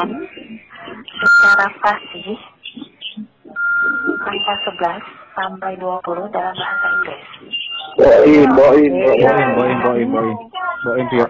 [0.00, 0.24] silakan
[1.20, 2.38] secara fasih
[4.20, 7.24] angka 11 sampai 20 dalam bahasa Inggris.
[8.00, 10.36] Boim, boim, Boim, boim, boim, boim.
[10.80, 11.26] Boim, Tio.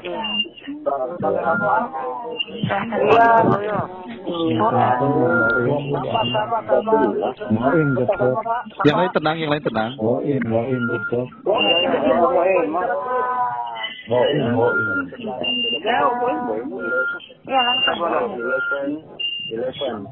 [7.50, 8.32] Boim betul.
[8.86, 9.90] Yang lain tenang, yang lain tenang.
[9.98, 11.24] Boim, boim betul.
[14.10, 14.90] Boim, boim.
[17.50, 18.06] Ya langsung.
[19.50, 20.06] Eleven.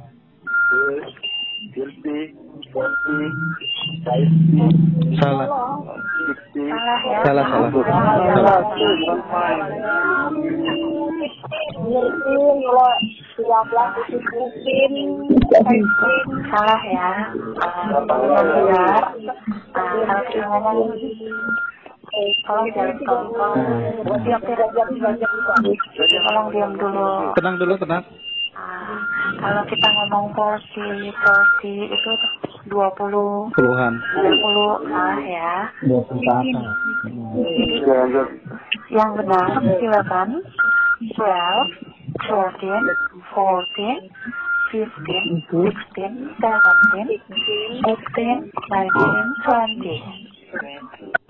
[1.75, 2.35] Fifty,
[2.75, 3.19] forty,
[5.19, 5.47] Salah.
[6.27, 7.19] sixty, Salah ya.
[7.23, 7.71] Salah, salah.
[7.71, 8.59] Salah.
[16.51, 17.11] Salah ya.
[17.59, 19.03] Uh, yang benar.
[22.19, 23.55] Kalau kita ngomong
[24.03, 24.43] Tolong diam
[26.27, 27.31] Tolong diam dulu.
[27.39, 28.03] Tenang dulu, tenang.
[28.59, 28.99] Ah,
[29.39, 32.11] kalau kita ngomong porsi, porsi itu
[32.67, 33.93] 20, 20 Puluhan.
[34.83, 35.71] salah ya.
[35.87, 36.59] Dua puluh satu.
[38.91, 39.47] Yang benar
[39.79, 40.43] silakan
[41.15, 41.71] 12,
[42.27, 42.83] 13,
[43.31, 44.11] 14,
[44.75, 46.35] 15, 16, 17,
[47.87, 51.28] 18, 19, 20.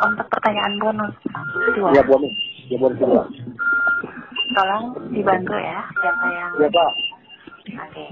[0.00, 1.14] Untuk pertanyaan bonus
[1.74, 2.34] dua, Ya, bonus.
[2.70, 3.24] Ya, bonus kedua.
[4.50, 6.90] tolong dibantu ya siapa yang Ya, Pak.
[7.70, 8.04] Oke.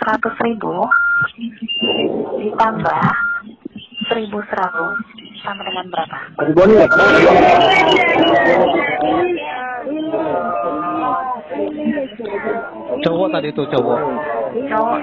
[0.00, 0.74] Seratus ribu
[2.40, 3.04] ditambah
[4.08, 4.96] seribu seratus
[5.40, 6.16] sama dengan berapa?
[6.40, 6.90] Ada bonus.
[13.00, 13.98] Cowok tadi tuh, cowok.
[14.70, 14.98] Cowok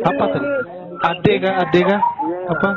[0.00, 0.48] Apa tadi?
[1.00, 1.54] Ade kah?
[1.64, 2.00] Ade kah?
[2.50, 2.70] Apa?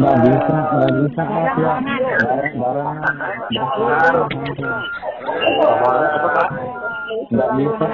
[0.00, 1.72] Nggak bisa, nggak bisa ya.
[7.32, 7.86] Nggak bisa,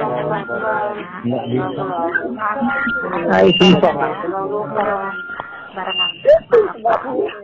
[1.27, 1.85] nggak bisa.
[3.39, 3.91] Ayo bisa.
[5.79, 6.11] Barengan.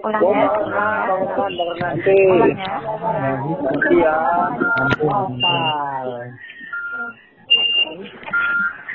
[0.02, 1.22] Ulang ya, ulang.
[1.38, 2.50] Ulang.
[3.94, 4.14] Iya.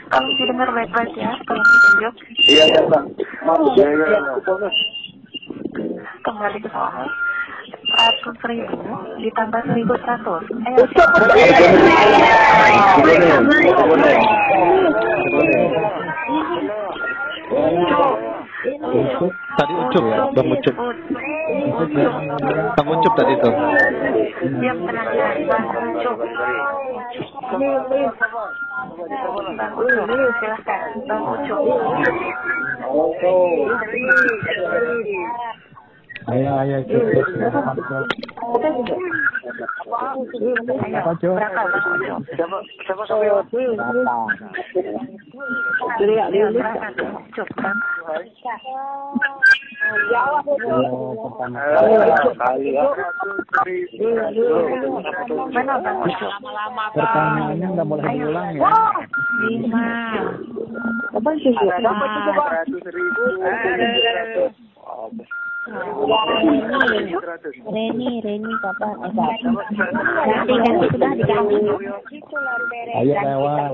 [0.10, 2.14] Didengar baik-baik ya, tolong ditunjuk.
[2.52, 3.04] Iya, ya, Pak.
[3.48, 4.20] Maaf, ya, ya, ya.
[4.44, 4.76] bonus.
[6.20, 7.08] Kembali ke soal.
[7.90, 8.76] Seratus ribu
[9.24, 10.44] ditambah seribu seratus.
[10.68, 10.84] Ayo
[19.59, 20.72] Tadi Ucup ya, Bang Ucup.
[22.80, 23.52] Bang Ucup tadi tuh.
[24.56, 25.08] Diam tenang
[25.52, 25.68] Bang
[26.00, 26.16] Ucup.
[29.59, 30.96] Bang Ucup, silahkan.
[31.12, 31.59] Bang Ucup.
[33.20, 33.36] Ayo,
[36.29, 36.50] ayo.
[36.62, 38.06] Ayo, Apa, berapa Bang Ucup?
[42.38, 43.73] Siapa, siapa sampai Berapa?
[43.73, 44.16] Berapa?
[46.50, 46.90] Berapa?
[51.79, 52.84] Oh, ya.
[56.94, 58.69] Pertanyaannya nggak boleh diulang ya.
[59.47, 59.88] Lima.
[61.09, 61.29] Berapa
[62.19, 62.47] itu, Pak?
[62.50, 63.23] Seratus ribu.
[67.69, 68.96] Reni, Reni kapan?
[69.06, 69.53] Eh, kapan?
[70.25, 71.57] Ganti, ganti sudah diganti.
[72.97, 73.69] Ayo lewat.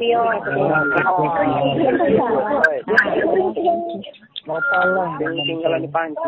[4.46, 6.28] Mau tolong jangan Tinggalan di panci.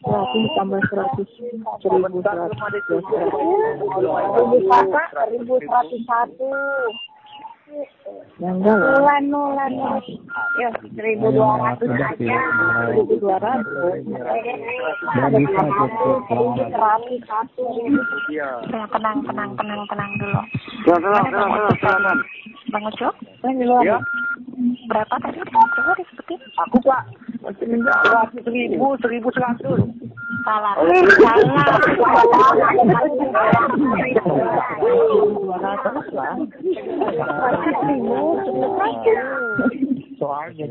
[0.00, 1.28] Seratus tambah seratus.
[1.78, 2.66] Seribu seratus.
[5.14, 6.50] Seribu seratus satu.
[8.40, 8.88] Yang enggak lah.
[8.96, 9.70] Nulan, nulan.
[10.56, 12.24] Yo, seribu dua ratus sih.
[12.24, 14.00] Seribu dua ratus.
[14.00, 14.56] Cukup.
[16.24, 17.64] Seribu seratus satu.
[18.32, 18.48] Iya.
[18.72, 20.40] Ya, tenang, tenang, tenang, tenang dulu.
[20.88, 22.16] Silakan, Ucup silakan.
[22.16, 22.16] tadi?
[22.72, 23.14] Bang Ucup?
[23.84, 23.96] Ya,
[24.88, 25.40] Berapa tadi?
[25.44, 26.40] Coba disebutin.
[26.56, 27.02] aku Pak.
[27.60, 29.80] Seratus ribu, seribu seratus.
[30.40, 30.72] Salah.
[30.80, 31.68] Salah.
[34.80, 35.56] Dua
[40.20, 40.68] Soalnya.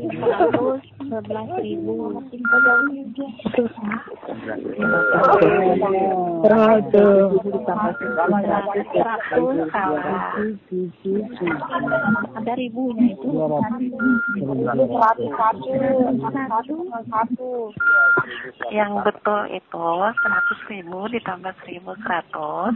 [18.70, 19.86] Yang betul itu
[20.22, 22.74] seratus ribu ditambah seribu seratus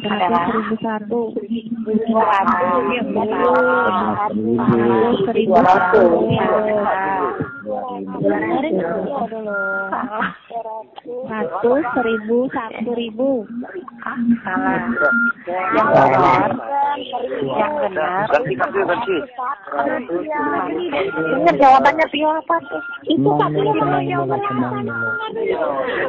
[0.00, 1.20] Seratus seribu satu.
[5.36, 6.08] Dua ratus.
[11.28, 13.44] Satu seribu satu ribu.
[14.40, 14.80] Salah.
[15.76, 16.50] Yang benar.
[17.52, 18.24] Yang benar.
[18.32, 19.16] Ganti ganti ganti.
[21.12, 22.82] Dengar jawabannya Pio apa tuh?
[23.12, 23.60] Itu satu.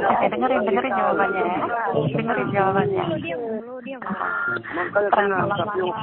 [0.07, 1.67] Oke, dengerin, dengerin jawabannya ya.
[2.15, 3.03] Dengerin jawabannya.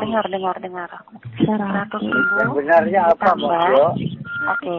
[0.00, 0.90] Dengar, dengar, dengar.
[1.38, 3.94] Seratus ribu Yang benarnya apa, Mbak ditambah.
[4.50, 4.78] Oke.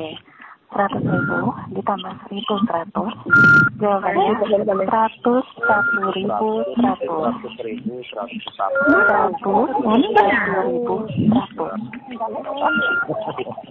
[0.71, 3.13] Seratus ribu ditambah seribu seratus.
[3.79, 4.31] Jawabannya
[4.75, 7.15] seratus satu ribu seratus.
[7.15, 8.75] Seratus ribu, seratus satu.
[9.15, 9.55] Ribu
[10.11, 11.07] seratus.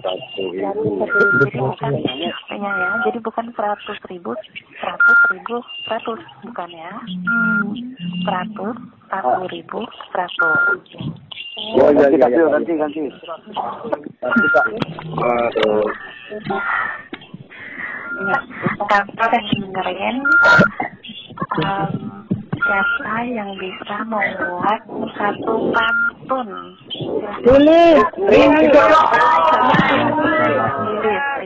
[0.01, 1.05] Satu ribu.
[1.41, 2.13] Jadi bukan ya,
[2.57, 2.89] ya.
[3.05, 4.33] Jadi bukan seratus ribu,
[4.81, 6.93] seratus ribu, seratus bukan ya?
[8.25, 8.77] Seratus
[9.11, 9.83] satu ribu
[10.15, 10.81] seratus.
[11.83, 12.47] Oh iya iya iya.
[12.47, 13.01] Ganti ganti.
[13.11, 14.77] Ganti.
[15.19, 15.85] Aduh.
[18.21, 18.39] Ya,
[18.85, 20.17] tanpa dengerin
[21.65, 21.95] um,
[22.53, 24.81] siapa yang bisa membuat
[25.17, 26.49] satu pantun.
[27.49, 28.73] Lilis, Lilis,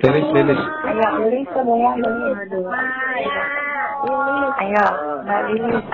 [0.03, 0.61] Lilis, Lilis.
[0.85, 3.64] Ayo, Lilis semua Lilis.
[4.05, 4.87] Ayo,
[5.25, 5.85] Mbak Lilis.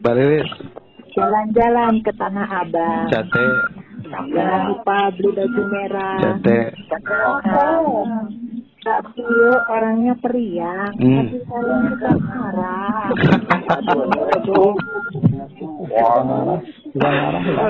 [0.00, 0.14] Mbak
[1.10, 3.10] Jalan-jalan ke Tanah Abang.
[3.10, 3.46] Cate,
[4.10, 6.18] Jangan lupa beli baju merah.
[6.22, 6.70] Cate.
[8.80, 11.28] Kak Pio orangnya periang, Hmm.
[11.28, 13.12] tapi saya suka marah.
[16.90, 17.68] Sudah marah, marah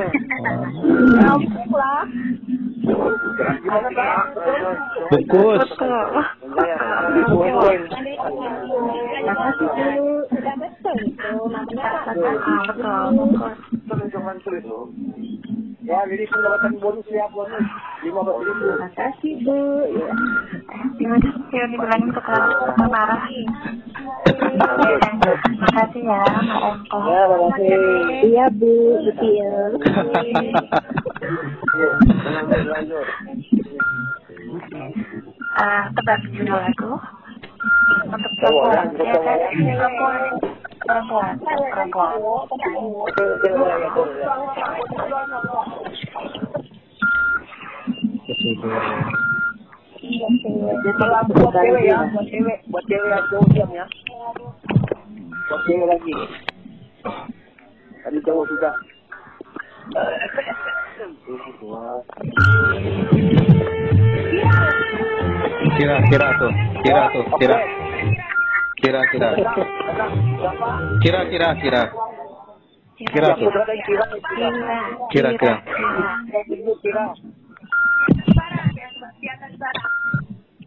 [6.61, 6.79] ya.
[7.39, 7.79] Bungkus.
[12.81, 14.91] Ah, betul.
[15.81, 17.51] Ya, pendapatan bonus ya belas
[18.05, 18.21] ribu.
[18.79, 19.59] Makasih Bu.
[19.91, 20.13] Ya.
[24.31, 26.31] Kelas ya, Mbak.
[26.95, 27.75] Ya, makasih.
[28.23, 29.03] Iya Bu.
[35.61, 36.97] Ah, tebak judul lagu.
[38.09, 39.93] Untuk ya, perempuan, ya kan?
[39.93, 40.17] ya.
[40.81, 41.37] Perempuan, perempuan,
[41.77, 42.11] perempuan.
[51.01, 53.85] Kalau buat cewek ya, buat cewek, buat cewek yang cowok diam ya.
[55.53, 56.15] Buat cewek lagi.
[58.01, 58.75] Tadi cowok sudah.
[65.77, 66.53] Kira, kira tuh,
[66.85, 67.57] kira tuh, kira.
[68.81, 69.29] Kira, kira.
[71.03, 71.83] Kira, kira, kira.
[73.01, 73.51] Kira tuh.
[73.51, 74.05] Kira,
[75.11, 75.55] Kira, kira.
[76.47, 77.05] Ibu kira.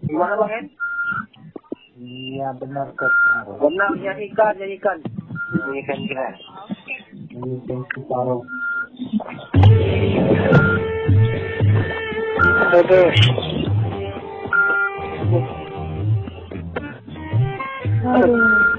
[0.03, 0.65] Gimana bang En?
[2.03, 3.13] Iya benar kok.
[3.61, 4.97] Benar nyanyikan, nyanyikan.
[5.55, 6.27] Nyanyikan kira.
[7.93, 8.43] Separuh.
[12.73, 13.01] Oke.
[18.03, 18.72] Pernahkah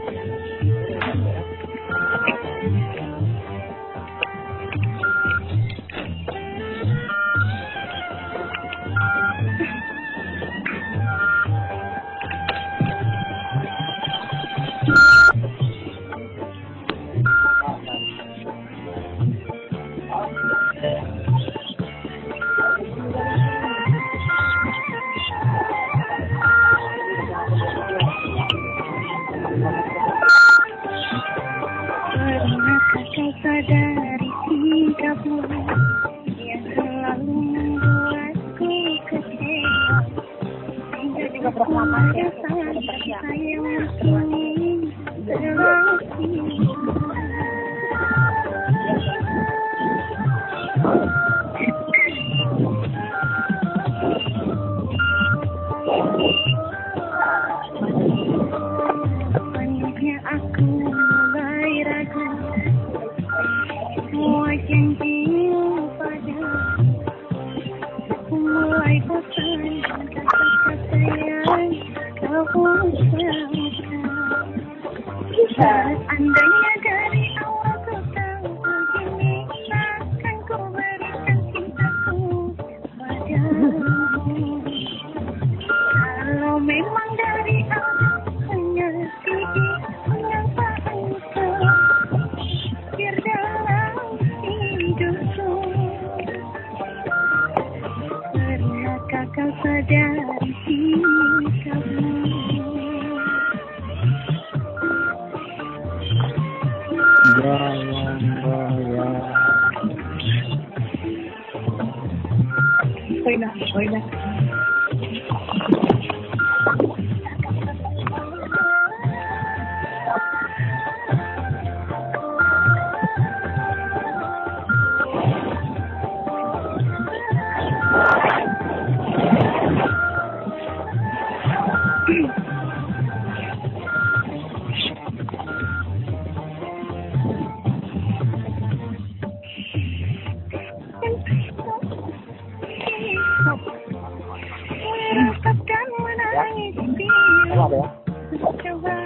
[148.35, 148.99] ya?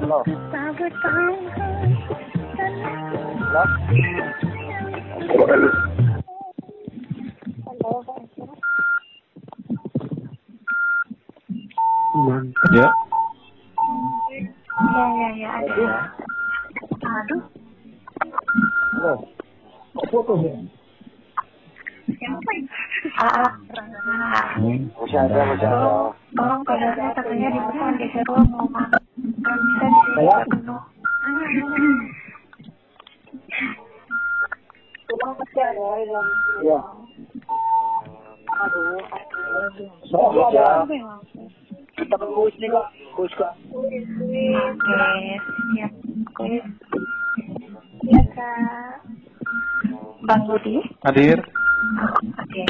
[0.00, 0.18] Halo.
[0.52, 1.34] Halo.
[12.74, 12.88] Ya.
[14.76, 15.88] Ya, ya, ya, ada.
[17.06, 17.42] Aduh,
[18.96, 19.12] Halo.
[19.96, 20.54] Kok putus ya?
[22.16, 22.75] ah, ah.
[23.16, 23.48] Ada.
[36.62, 36.78] Ya.
[48.06, 49.02] Ya kak.
[50.26, 50.78] Bang Budi.
[51.02, 51.42] Hadir.
[51.96, 52.62] Oke.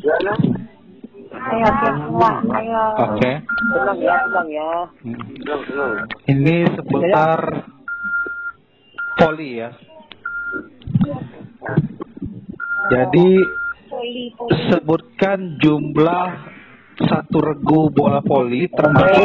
[0.00, 0.34] Ya.
[1.30, 1.66] Ayo.
[2.50, 2.84] Ayo.
[3.06, 3.30] Oke.
[4.50, 4.70] Ya.
[6.26, 7.40] Ini seputar
[9.14, 9.70] poli ya.
[12.90, 13.30] Jadi
[14.74, 16.28] sebutkan jumlah
[17.08, 19.24] satu regu bola voli termasuk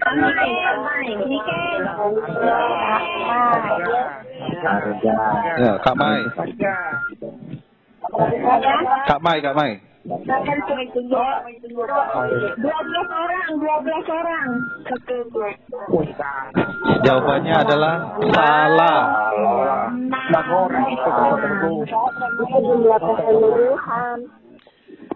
[0.00, 1.16] pemain.
[5.60, 6.20] Ya, Kak Mai.
[9.08, 9.72] Kak Mai, Kak Mai.
[10.00, 10.16] Dua
[12.80, 14.48] belas orang, dua belas orang.
[17.04, 17.94] Jawabannya adalah
[18.32, 19.00] salah.
[20.88, 21.10] Itu
[23.04, 24.39] keseluruhan.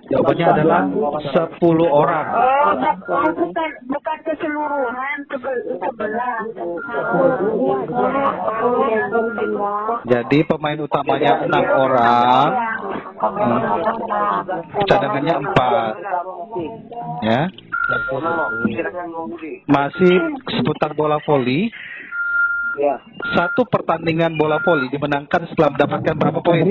[0.05, 0.83] Jawabannya adalah
[1.33, 2.27] 10 orang.
[2.37, 2.73] Oh,
[3.33, 6.39] bukan bukan keseluruhan sebelah.
[10.05, 12.49] Jadi pemain utamanya enam orang,
[14.85, 15.93] cadangannya empat.
[17.25, 17.49] Ya,
[19.69, 20.15] masih
[20.53, 21.73] seputar bola voli.
[22.75, 22.99] Ya.
[23.39, 26.67] Satu pertandingan bola voli dimenangkan setelah mendapatkan berapa poin?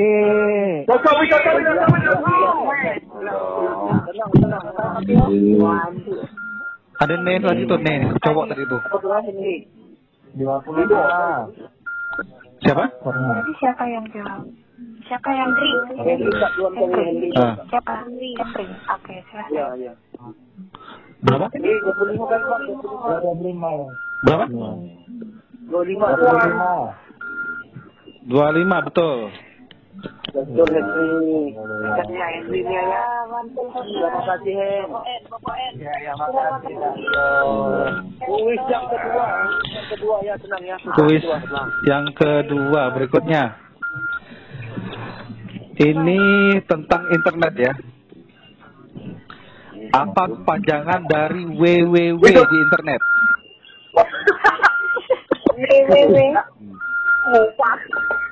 [7.00, 8.82] Ada Nen lagi tuh Nen, cowok tadi tuh.
[12.64, 12.84] Siapa?
[12.88, 14.42] Jadi siapa yang jawab?
[15.08, 17.30] Siapa yang Henry.
[17.36, 18.08] Ah, Siapa?
[18.08, 18.32] Henry.
[18.40, 19.52] Oke, silahkan.
[19.52, 19.94] Ya, ya.
[21.24, 21.48] berapa?
[21.56, 22.60] Ini 25 kan Pak?
[25.70, 26.00] 25.
[26.00, 26.96] Berapa?
[28.28, 28.32] 25.
[28.32, 29.18] 25 betul.
[30.34, 31.54] Betul Henry.
[31.94, 32.92] Katanya Henry nih ya.
[33.54, 34.88] Terima kasih Hen.
[35.78, 36.76] Ya, ya, makasih.
[38.24, 39.26] Kuis yang kedua.
[39.70, 40.76] Yang kedua ya, tenang ya.
[40.98, 41.24] Kuis
[41.86, 43.44] yang kedua berikutnya.
[45.74, 46.22] Ini
[46.66, 47.74] tentang internet ya.
[49.94, 53.02] Apa kepanjangan dari www di internet?
[55.64, 56.18] www.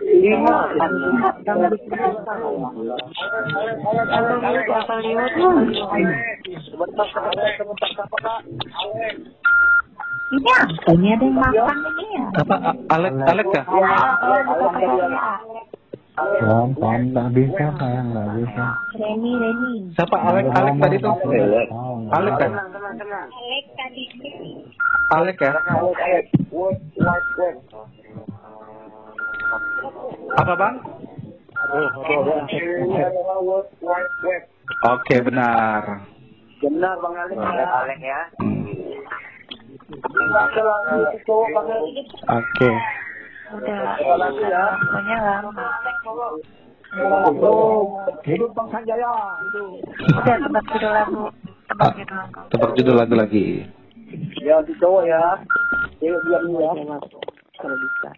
[0.01, 0.55] Lima.
[10.41, 10.67] Kak?
[10.91, 12.23] Ini ada yang makan ini ya?
[12.39, 12.55] Apa
[12.95, 13.65] Alek Alek kah?
[16.71, 18.63] Nggak bisa, sayang, nggak bisa.
[18.95, 19.73] Reni, Reni.
[19.95, 21.15] Siapa Alek Alek tadi tuh?
[22.11, 22.51] Alek kan?
[22.55, 24.03] Alek tadi.
[25.11, 25.51] Alek ya?
[30.39, 30.75] Apa bang?
[34.87, 35.83] Oke benar.
[36.61, 37.37] Benar Bang Alek.
[37.39, 38.21] Alek ya.
[38.39, 38.71] Hmm.
[42.31, 42.69] Oke.
[43.51, 44.63] Udah, ya.
[45.43, 45.67] lama.
[48.23, 49.11] Hidup Bang Sanjaya.
[50.07, 51.23] Udah, tebak judul lagu.
[51.67, 52.41] Tebak judul lagu.
[52.51, 53.45] Tebak judul lagu lagi.
[54.41, 55.21] Ya, di cowok ya.
[56.01, 56.97] Cewek diam dulu ya.
[57.61, 58.09] Kalau bisa.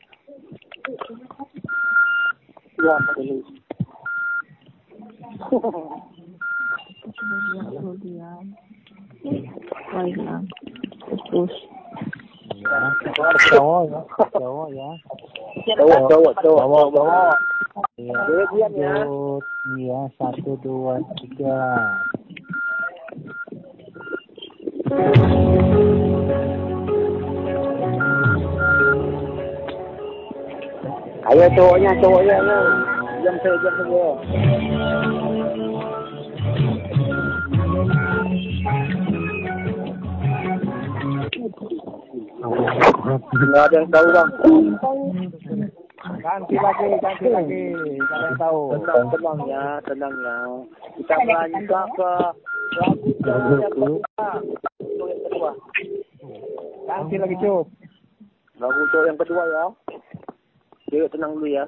[2.80, 3.48] Ya, terus.
[13.54, 14.00] Cowok ya,
[14.34, 14.90] cowok ya.
[15.78, 17.36] Cowok, cowok, cowok, cowok.
[18.00, 18.94] Iya, Cewek diam ya.
[19.78, 21.60] Iya, satu, dua, tiga.
[31.24, 32.58] Ayo cowoknya, cowoknya, ayo.
[33.24, 34.06] Diam saya, diam saja.
[43.34, 44.30] Nggak ada yang tahu bang.
[46.04, 47.64] Ganti lagi, ganti lagi.
[47.96, 48.76] Yang tahu?
[48.76, 50.36] Tenang, tenang ya, tenang ya.
[51.00, 52.12] Kita melanjutkan ke
[53.24, 54.24] lagu yang kedua.
[54.84, 55.52] Cowok yang kedua.
[56.84, 57.66] Ganti lagi, Cuk.
[58.60, 59.64] Lagu cowok yang kedua ya.
[60.92, 61.64] Cewek tenang dulu ya.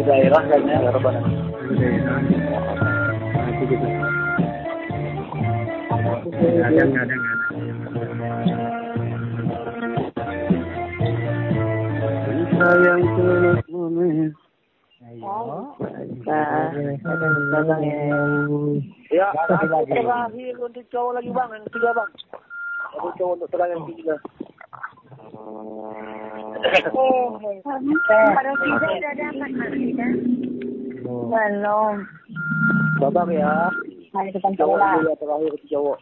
[0.00, 1.12] Di daerah kayaknya ya Roban.
[12.56, 14.32] Sayang terus menih.
[15.04, 15.68] Ayo.
[19.12, 22.10] Ya, lagu terakhir untuk cowok lagi bang, yang ketiga bang.
[22.96, 24.16] Lagu cowok untuk terakhir yang ketiga.
[26.60, 26.92] Udah
[29.16, 30.06] dapat Marina.
[31.04, 31.94] Belum.
[33.00, 33.72] Babak ya.
[34.10, 34.98] Mari kita coba.
[35.00, 35.98] ya terakhir cowok.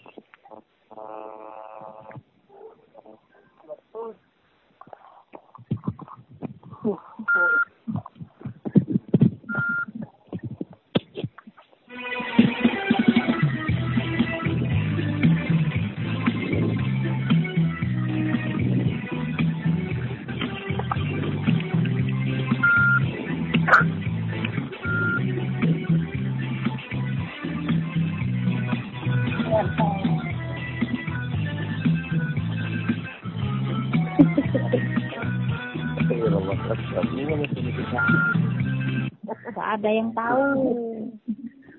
[39.55, 40.47] Gak ada yang tahu.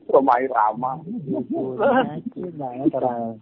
[0.09, 0.99] Romai Rama.
[2.33, 3.39] Judulnya terang.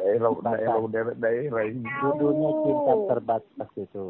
[0.00, 1.84] Daerah daerah daerah daerah ini.
[2.00, 4.06] Judulnya cinta terbatas itu.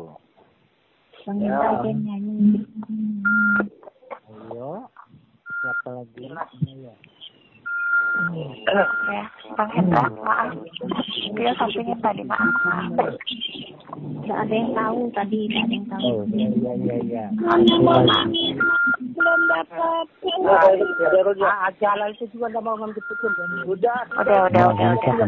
[1.29, 2.65] Nyanyi.
[4.31, 4.89] Ayo.
[5.61, 6.25] Siapa lagi?
[6.29, 6.93] Ayo.
[9.11, 9.25] Ya,
[9.57, 10.55] Bang Hendra, maaf.
[11.35, 12.47] Dia sampingin tadi, maaf.
[12.63, 13.17] maaf.
[14.27, 15.51] Gak ada yang tahu tadi.
[15.51, 16.03] Gak ada yang tahu.
[16.07, 17.25] Oh, iya, iya, iya, iya.
[19.15, 20.07] Belum dapat.
[20.23, 23.03] Daerah Acara itu juga nggak mau ngambil.
[23.67, 23.99] Udah.
[24.23, 25.15] Udah, udah, udah, udah.
[25.19, 25.27] Udah,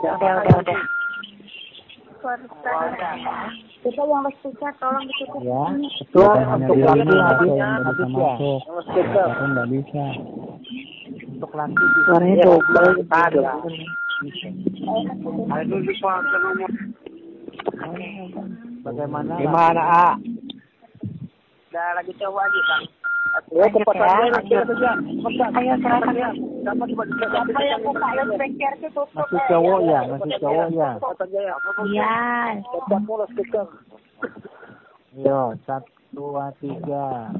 [0.00, 0.80] udah, udah, udah.
[2.24, 4.00] Kita
[4.56, 5.44] yang tolong ditutup.
[5.44, 5.64] Ya.
[6.56, 10.04] Untuk laki habis ya, nggak bisa.
[11.36, 11.84] Untuk laki.
[12.08, 12.44] Suaranya.
[13.12, 13.60] Ada.
[18.84, 19.36] Bagaimana?
[19.36, 20.08] Gimana, A?
[21.68, 23.03] Udah lagi coba lagi, Bang.
[23.54, 24.08] Ya, cepat ya.
[25.54, 26.14] Ayo, silakan.
[26.64, 29.08] Siapa yang buka speaker itu tutup.
[29.14, 30.90] Masih cowok ya, masih cowok ya.
[31.30, 31.54] Ya.
[31.86, 32.14] Iya.
[33.30, 33.66] Speaker.
[35.14, 37.30] Yo, satu, dua, tiga.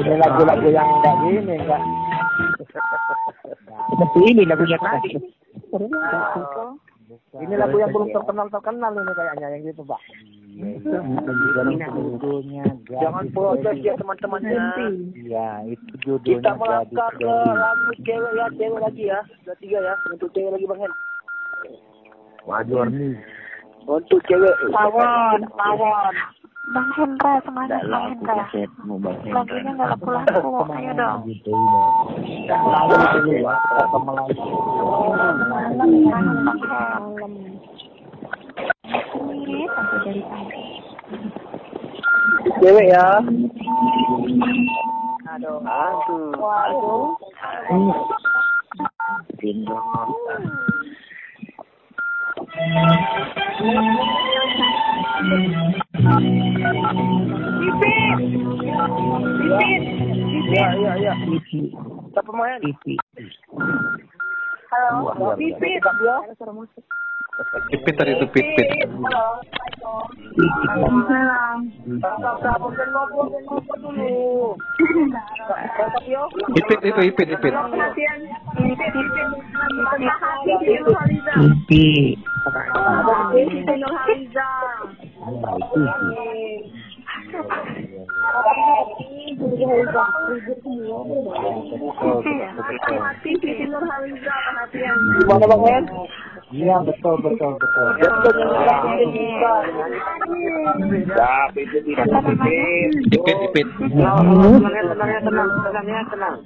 [0.00, 1.82] Ini lagu-lagu yang enggak gini, enggak.
[3.98, 5.10] Mesti ini lagunya tadi.
[7.42, 9.98] Ini lagu yang belum terkenal terkenal ini kayaknya yang gitu pak.
[12.86, 14.62] Jangan protes ya teman-temannya.
[15.18, 19.20] Iya, itu Kita judulnya gadis melangkah ke lagu cewek ya, cewek lagi ya.
[19.42, 20.92] Sudah tiga ya, untuk cewek lagi bang Hen.
[22.46, 23.14] Maju nih.
[23.90, 24.54] Untuk cewek.
[24.70, 26.14] Pawon, pawon.
[26.68, 28.44] Bang Hendra, semangat Bang Hendra.
[29.32, 30.68] Lagunya nggak laku-laku.
[30.76, 31.24] Ayo dong.
[31.24, 31.80] Gitu ini.
[32.44, 32.56] Ya,
[39.40, 40.64] kita sampai dari tadi.
[42.60, 43.24] Cewek ya.
[45.32, 45.64] Aduh.
[45.64, 46.36] Aduh.
[46.36, 47.16] Waduh.
[55.20, 55.36] Iya,
[60.80, 61.12] iya, iya.
[62.16, 62.56] Siapa main?
[64.72, 65.84] Halo, Pipit.
[67.68, 68.64] Pipit tadi itu pipit.
[76.56, 77.52] Ipit itu ipit ipit.
[95.20, 95.84] Gimana Bang Men?
[96.50, 97.88] Iya, betul, betul, betul.
[98.00, 98.08] Ya,
[101.52, 103.12] Pipit, Pipit, Pipit.
[103.12, 103.68] Ipit ipit.
[103.76, 105.52] Tenang, tenang, ya, tenang,
[106.08, 106.40] tenang,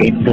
[0.00, 0.32] Itu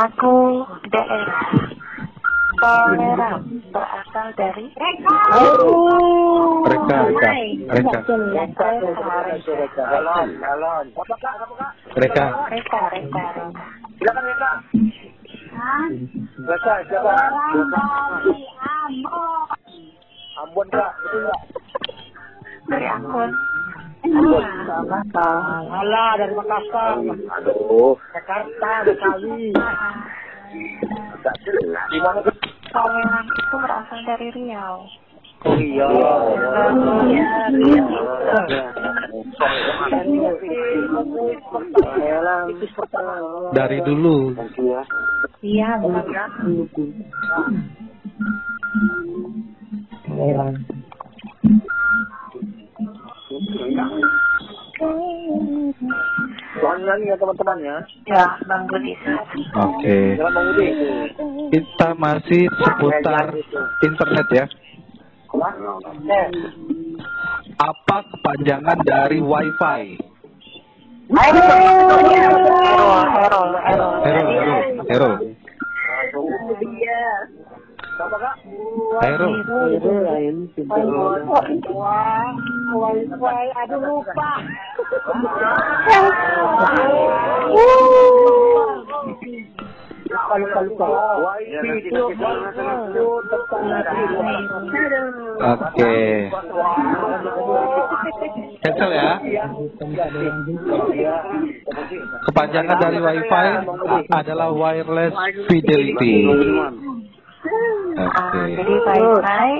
[0.00, 1.44] Lagu daerah.
[2.56, 3.36] Daerah
[3.68, 5.16] berasal dari Reka,
[6.64, 6.98] Reka,
[9.52, 10.84] Reka, Alon, alon.
[10.96, 11.36] Apa, Kak?
[11.36, 11.72] Apa, Kak?
[12.00, 12.26] Reka.
[12.48, 13.64] Reka, Reka, Reka.
[14.00, 14.50] Silakan, Reka.
[16.48, 17.12] Reka, siapa?
[20.40, 20.90] Ambon, Kak.
[21.04, 21.40] Betul nggak?
[22.72, 23.30] Dari Ambon.
[25.70, 26.98] Alah, dari Makassar.
[27.38, 27.94] Aduh.
[28.10, 29.54] Jakarta, Betawi.
[31.90, 34.82] Di mana itu berasal dari Riau.
[35.40, 35.88] Oh iya.
[43.56, 44.36] Dari dulu.
[45.40, 45.80] Iya,
[56.58, 57.76] Soalnya nih ya teman-teman ya.
[58.10, 58.90] Ya, Bang Budi.
[59.54, 60.18] Oke.
[60.18, 60.68] Budi.
[61.54, 63.30] Kita masih seputar
[63.86, 64.44] internet ya.
[67.54, 69.82] Apa kepanjangan dari WiFi?
[71.10, 72.34] Hero, hero, hero.
[73.14, 74.58] Hero, hero,
[74.90, 75.29] hero.
[78.00, 78.34] Siapa kak?
[79.04, 79.28] Hero.
[83.60, 84.30] Aduh lupa.
[95.44, 95.96] Oke.
[98.64, 99.12] Cancel ya.
[102.24, 103.46] Kepanjangan dari WiFi
[104.08, 105.12] adalah wireless
[105.52, 106.24] fidelity.
[107.40, 108.52] Ah, Oke.
[108.52, 109.52] jadi wifi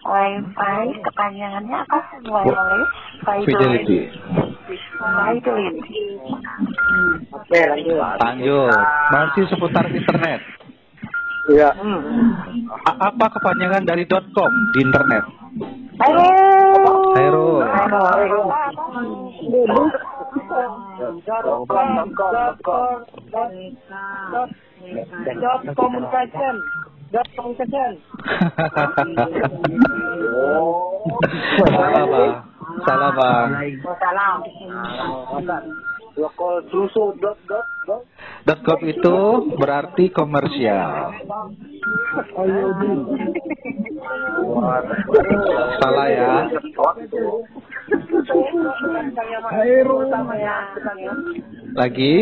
[0.00, 2.90] wifi kepanjangannya apa wireless
[3.44, 4.08] Fidelity.
[4.08, 6.00] fidelity
[7.28, 8.16] Oke, lanjut.
[8.20, 8.72] Lanjut.
[9.08, 10.40] Masih seputar internet.
[11.48, 11.72] Iya.
[12.84, 15.24] A- apa kepanjangan dari .com di internet?
[15.98, 16.28] Halo
[17.16, 17.64] Hero.
[17.64, 18.00] Halo
[25.38, 26.54] Dot communication.
[27.12, 27.90] Dot communication.
[31.58, 32.32] Salah bang.
[32.84, 33.48] Salah bang.
[33.84, 34.38] Salam.
[36.18, 38.02] Lokal susu dot dot dot.
[38.64, 39.16] .com itu
[39.60, 41.14] berarti komersial.
[45.78, 46.32] Salah ya.
[51.78, 52.14] Lagi.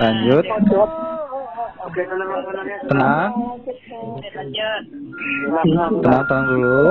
[0.00, 0.44] Lanjut.
[2.88, 3.30] Tenang,
[5.64, 5.92] tenang.
[6.00, 6.44] Tenang.
[6.48, 6.82] Dulu.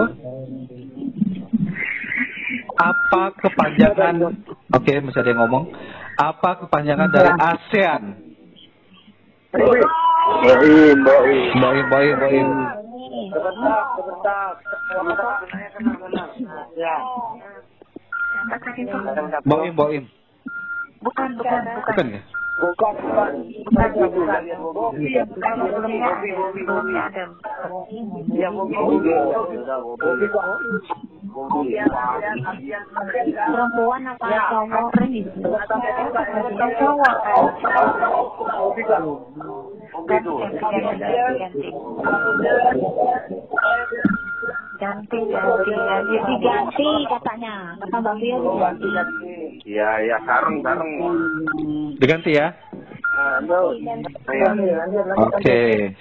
[2.79, 4.13] Apa kepanjangan?
[4.71, 5.67] Oke, masih ada yang ngomong.
[6.15, 8.01] Apa kepanjangan dari ASEAN?
[10.29, 11.47] Boim, boim.
[11.61, 12.49] Boim, boim, boim.
[13.29, 14.53] Sebentar.
[16.77, 16.95] Ya.
[19.45, 20.03] Bukan bukan
[21.03, 21.29] bukan
[21.75, 22.21] Bukan ya?
[22.59, 22.93] Bukan.
[33.39, 34.27] Perempuan apa
[44.79, 47.75] ganti ganti ganti Diganti katanya.
[47.83, 48.37] Kata Bang Rio
[48.79, 49.59] diganti.
[49.67, 50.91] Iya, iya, sarung, sarung.
[51.99, 52.55] Diganti ya?
[55.19, 55.91] Oke.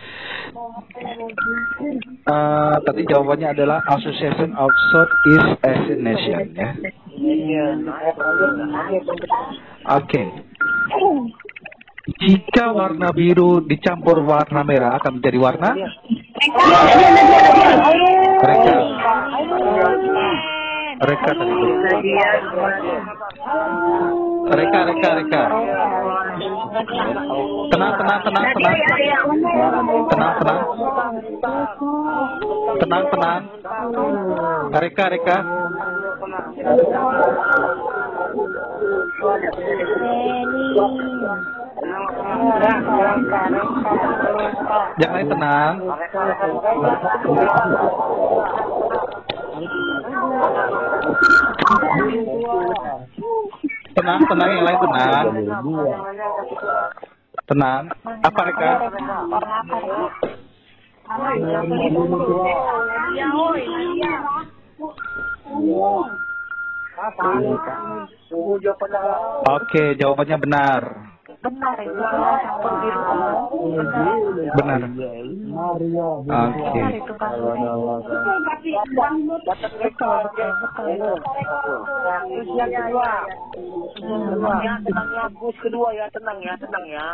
[2.29, 6.71] Eh, tadi jawabannya adalah Association of Southeast Asian Nation ya.
[9.99, 10.23] Oke.
[12.09, 15.77] Jika warna biru dicampur warna merah akan menjadi warna
[18.41, 18.77] mereka.
[20.99, 21.69] Mereka tadi itu.
[24.49, 25.43] Reka, reka, reka.
[27.69, 28.77] Tenang, tenang, tenang, tenang.
[30.09, 30.61] Tenang, tenang.
[32.81, 33.43] Tenang, tenang.
[34.73, 35.37] Reka, reka.
[40.79, 41.58] Yang
[45.19, 45.75] lain tenang.
[53.99, 55.27] Tenang, tenang, yang lain tenang.
[57.49, 57.83] Tenang.
[58.23, 58.71] Apa reka?
[59.29, 60.11] warna apa ya
[69.49, 70.83] Oke, jawabannya benar.
[71.39, 73.01] Benar itu campur biru
[74.59, 74.81] Benar.
[74.89, 75.11] Oke.
[76.59, 79.17] benar itu bang
[79.79, 81.19] betul betul betul
[82.29, 83.11] Terus yang kedua.
[84.63, 85.25] Ya, tenang ya.
[85.33, 87.07] Terus kedua ya, tenang ya, tenang ya.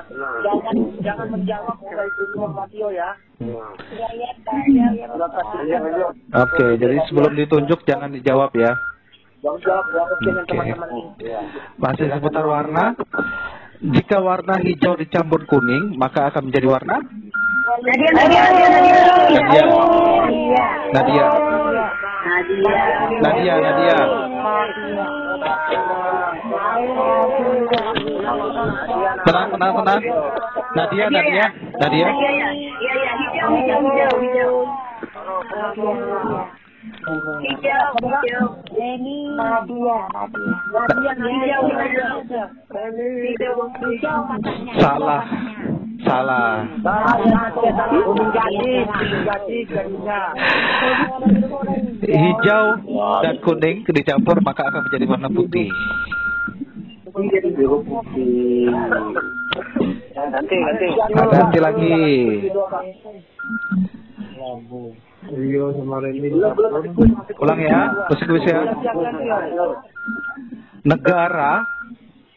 [0.44, 3.10] Jangan jangan menjawab mulai dulu Matio ya.
[3.40, 5.60] Sudah kasih
[6.34, 8.72] Oke, jadi sebelum ditunjuk jangan dijawab ya.
[9.44, 10.50] Jangan jawab, jawab dengan Oke.
[10.52, 11.32] teman-teman ini.
[11.76, 12.96] Masih seputar warna.
[13.82, 16.96] Jika warna hijau dicampur kuning, maka akan menjadi warna
[19.34, 19.64] Nadia.
[20.94, 21.26] Nadia.
[23.18, 23.98] Nadia, Nadia.
[29.24, 30.02] Tenang, tenang, tenang.
[30.74, 31.46] Nadia, Nadia,
[31.80, 32.08] Nadia.
[35.54, 36.63] Nadia
[37.04, 37.80] Nadia
[44.80, 45.22] Salah.
[46.04, 46.64] Salah.
[52.04, 52.64] Hijau
[53.24, 55.68] dan kuning dicampur maka akan menjadi warna putih.
[60.14, 60.56] Nanti,
[61.60, 61.88] nanti.
[65.24, 66.88] Nah, ganti lagi.
[67.40, 67.80] Ulang ya,
[68.12, 68.60] musik ya.
[70.84, 71.64] Negara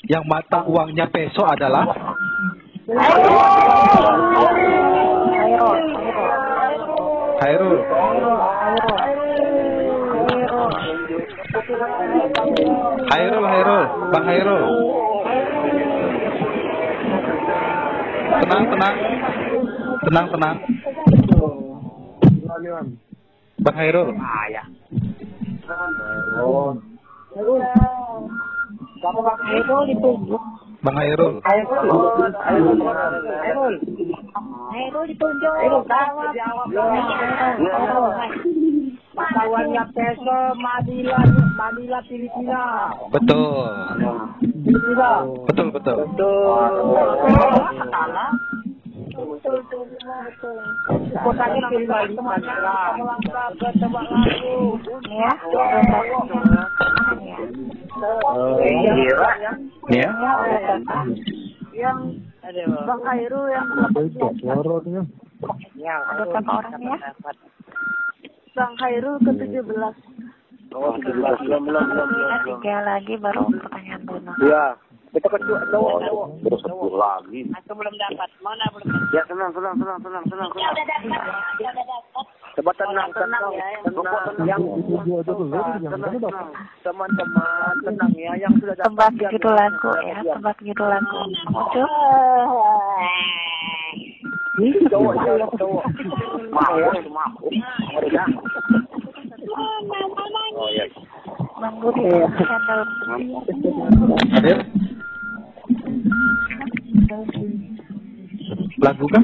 [0.08, 1.84] yang mata uangnya peso adalah
[7.44, 7.76] Hairul.
[13.08, 13.84] Hairul, Hairul,
[14.16, 14.64] Bang Hairul.
[18.48, 18.96] Tenang, tenang.
[20.08, 20.56] Tenang, tenang.
[22.68, 24.14] Bang Hairul.
[29.48, 30.42] Ayo ditunjuk.
[30.84, 31.42] Bang Hairul.
[31.42, 31.64] Ayo
[35.10, 35.54] ditunjuk.
[35.58, 36.70] Ayo jawab.
[39.98, 41.18] Peso Manila,
[41.58, 42.94] Manila Filipina.
[43.10, 43.74] Betul.
[44.62, 45.26] Filipina.
[45.50, 45.98] Betul, betul.
[47.18, 47.60] Kembali
[50.08, 50.50] Ke.
[55.12, 55.32] Ya.
[59.92, 60.10] Ya.
[61.76, 62.00] Yang
[62.88, 63.68] Bang Khairul yang
[64.48, 65.04] Lorotnya.
[65.84, 66.98] Ada berapa orang ya?
[68.56, 69.68] Bang Khairul ke-17.
[70.76, 72.10] Oh, jelas belum belum belum
[72.44, 74.36] tiga lagi baru pertanyaan bonus.
[74.44, 74.76] Ya,
[75.14, 75.38] kita ke
[75.72, 76.28] cowok cowok.
[76.44, 77.40] Terus sepuluh lagi.
[77.48, 78.30] Aku belum dapat.
[78.44, 80.50] Mana belum Ya tenang tenang tenang tenang tenang.
[80.52, 81.22] tenang.
[82.58, 83.44] Coba tenang tenang
[83.86, 84.24] tenang.
[84.44, 84.62] Yang
[85.88, 86.50] tenang tenang.
[86.84, 88.88] Teman-teman tenang ya yang sudah dapat.
[88.92, 91.18] Tebak yang- judul lagu ya, tebak judul lagu.
[91.48, 91.88] Muncul.
[94.90, 95.84] Cowok cowok cowok.
[96.50, 97.32] Maaf ya, maaf.
[98.10, 98.26] Ya.
[100.58, 100.86] Oh ya.
[101.58, 102.06] Bang Budi
[102.38, 102.82] channel
[104.30, 104.58] Hadir.
[108.78, 109.24] Lagu kan?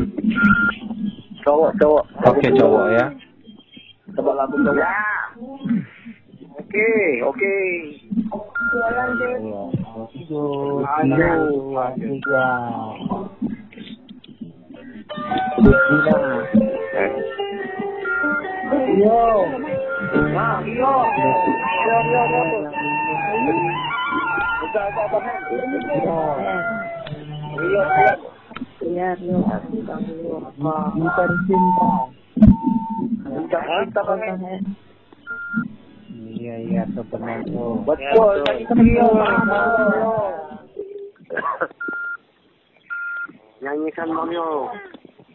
[1.46, 2.04] Cowok cowok.
[2.26, 3.06] Oke, cowok ya.
[4.17, 4.82] Coba lagu cowok.
[6.58, 6.89] Oke
[7.22, 7.54] oke.
[20.34, 20.92] Nah, iyo.
[21.14, 22.42] Iyo, iyo, iyo.
[24.64, 25.36] Udah, udah, udah.
[28.82, 29.38] Iyo, iyo.
[30.94, 31.90] Bukan cinta.
[33.30, 34.58] Udah, kita pakai.
[36.34, 37.64] Iya iya sebenarnya.
[37.88, 38.58] Betul, kan.
[43.64, 44.68] Nyanyikan Bang Yo.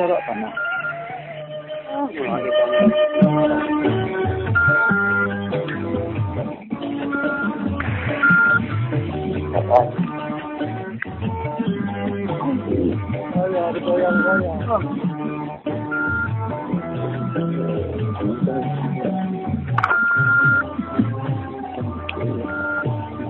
[0.00, 0.40] Itu kerok kan?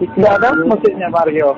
[0.01, 1.51] Tidak ada musiknya Mario.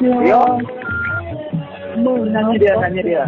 [0.00, 0.62] Yo.
[1.98, 3.24] Nyanyi dia, nyanyi dia.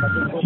[0.00, 0.40] Kacau,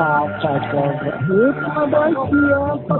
[0.00, 0.88] Kata kau
[1.60, 2.96] pada siapa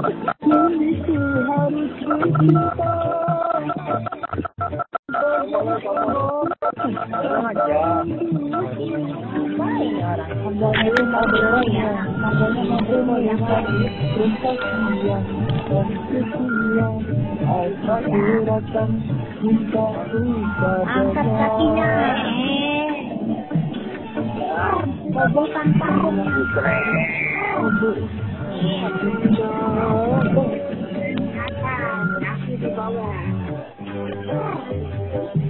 [32.41, 33.13] Kaki di bawah.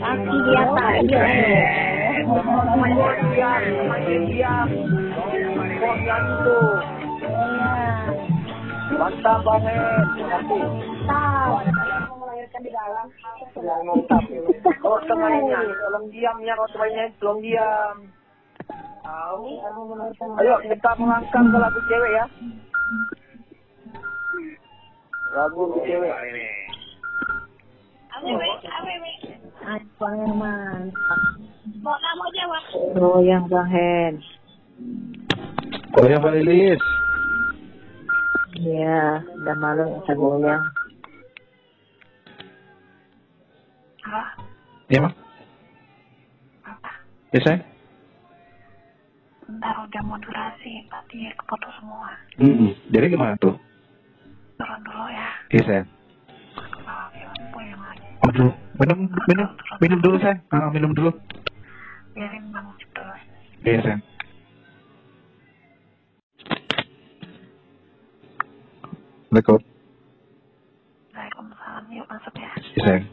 [0.02, 0.94] Kaki di atas.
[1.06, 1.22] Iya.
[3.30, 4.68] Diam, makin diam.
[6.02, 6.58] Nyantu.
[7.22, 7.70] Iya.
[8.98, 10.06] Mantap banget.
[10.18, 10.58] Nanti.
[13.54, 14.22] Yang mantap.
[14.82, 16.52] Kalau tengahnya, tolong diamnya.
[16.58, 17.96] Kalau tengahnya, tolong diam.
[20.42, 22.26] Ayo kita melangkah ke lagu cewek ya.
[25.38, 26.69] Lagu cewek.
[28.20, 30.92] Ah, Bang Herman.
[32.92, 34.14] Goyang Bang Hen.
[35.96, 36.80] Oh ya Pak Lilis.
[38.60, 40.60] Iya, udah malam bisa goyang.
[44.92, 45.14] Ya Mak?
[47.30, 47.62] Ya sayang?
[49.46, 52.10] Bentar udah mau durasi, nanti keputus semua.
[52.36, 52.74] Hmm.
[52.90, 53.54] Jadi gimana tuh?
[54.58, 55.30] Turun dulu ya.
[55.54, 55.99] Iya sayang.
[58.30, 58.54] Oh, dulu.
[58.78, 59.48] Minum, minum,
[59.82, 60.38] minum dulu sayang.
[60.54, 61.10] Ah, minum dulu.
[62.14, 62.70] Biarin dulu.
[63.66, 64.02] Iya sayang.
[69.34, 69.58] Assalamualaikum.
[71.10, 71.82] Waalaikumsalam.
[71.90, 72.52] Yuk masuk ya.
[72.54, 73.04] Iya sayang.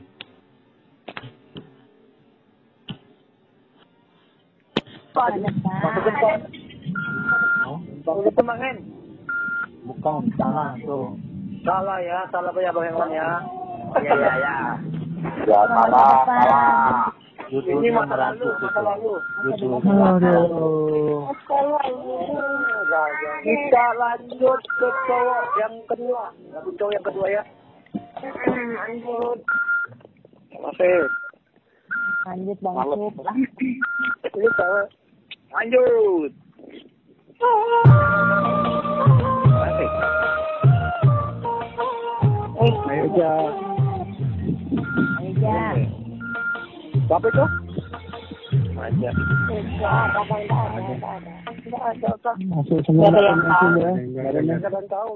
[9.81, 11.17] Bukan, salah tuh.
[11.65, 13.29] Salah ya, salah ya Bang Herman ya.
[13.97, 14.55] Iya, iya, ya.
[15.17, 16.29] Ya, salah, Pak.
[16.29, 17.09] salah.
[17.47, 19.13] Ini masa lalu, masa lalu.
[19.87, 21.31] Aduh.
[23.41, 26.23] Kita lanjut ke cowok yang kedua.
[26.51, 27.43] Lagu cowok yang kedua ya.
[28.51, 29.39] Lanjut.
[30.59, 30.99] Masih.
[32.27, 33.15] Lanjut Bang Sup
[34.35, 34.87] cewek.
[35.55, 36.31] Lanjut.
[39.55, 39.89] Masih.
[42.57, 43.76] Ayo,
[45.47, 45.71] Ja.
[45.71, 45.85] Aja.
[47.07, 47.45] Siapa itu?
[48.77, 49.09] Aja.
[52.45, 53.91] Masuk semua masuk ya.
[53.91, 55.09] Nggak ada yang- Jangan tahu,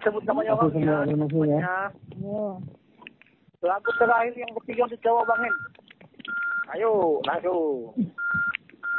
[0.00, 0.74] sebut namanya Masuk orang.
[0.74, 1.58] semua ada masuk ya.
[2.20, 2.46] Ya.
[3.64, 5.54] Lagu terakhir yang ketiga untuk cowok Bang Hen.
[6.74, 6.92] Ayo,
[7.24, 7.96] langsung.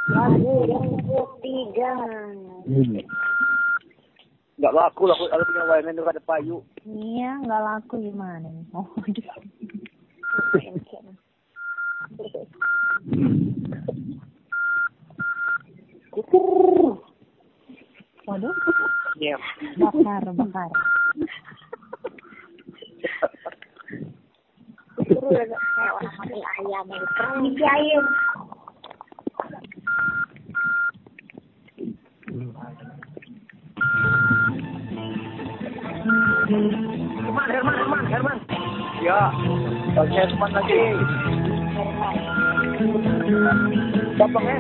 [0.10, 1.92] Lagu yang ketiga.
[2.66, 2.98] Hmm.
[4.56, 6.58] Enggak laku laku kalau punya wayangan itu ada payu.
[6.82, 8.48] Iya, nggak laku gimana?
[8.48, 8.66] nih?
[8.72, 9.28] Oh, aduh.
[18.26, 18.54] Waduh,
[19.22, 19.38] Iya.
[19.78, 20.70] bakar, bakar.
[36.16, 38.38] Herman, Herman, Herman, Herman.
[39.04, 39.30] Ya,
[39.96, 40.76] Bang Herman lagi.
[44.20, 44.60] Apa Herman?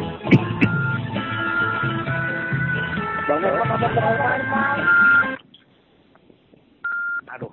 [7.36, 7.52] Aduh,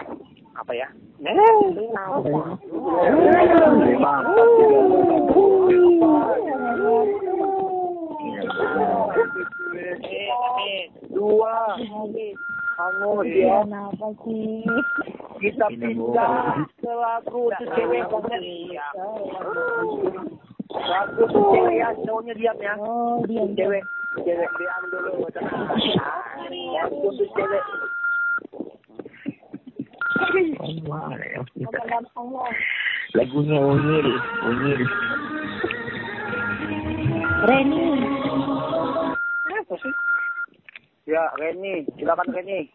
[0.54, 0.86] apa ya?
[11.10, 11.56] Dua.
[13.26, 13.66] Ya.
[13.66, 14.62] Kenapa sih?
[15.42, 18.40] Kita pindah ke lagu tuh cewek banget.
[20.70, 22.78] Lagu tuh cewek ya, cowoknya diam ya.
[22.78, 23.82] Oh, dia Cewek,
[24.22, 25.26] cewek diam dulu.
[26.78, 27.64] Lagu cewek.
[33.18, 34.08] Lagunya unyil,
[34.46, 34.82] unyil.
[37.50, 37.84] Reni.
[39.50, 39.94] Apa sih?
[41.10, 42.70] Ya, Reni, silakan Reni.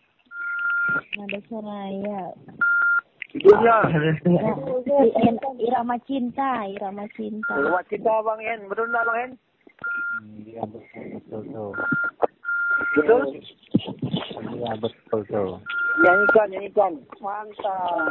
[1.15, 2.21] Nada Soraya.
[3.33, 3.75] Judulnya.
[4.23, 7.53] Ira- Irama cinta, irama cinta.
[7.53, 9.31] Lewat kita Bang En, betul nggak Bang En?
[10.41, 11.71] Iya betul betul tuh.
[12.95, 13.21] Betul?
[14.55, 15.59] Iya betul tuh.
[15.97, 16.93] Nyanyikan, nyanyikan.
[17.19, 18.05] Mantap.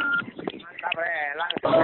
[0.52, 1.16] Mantap, Re.
[1.38, 1.74] Langsung.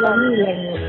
[0.00, 0.80] 文明。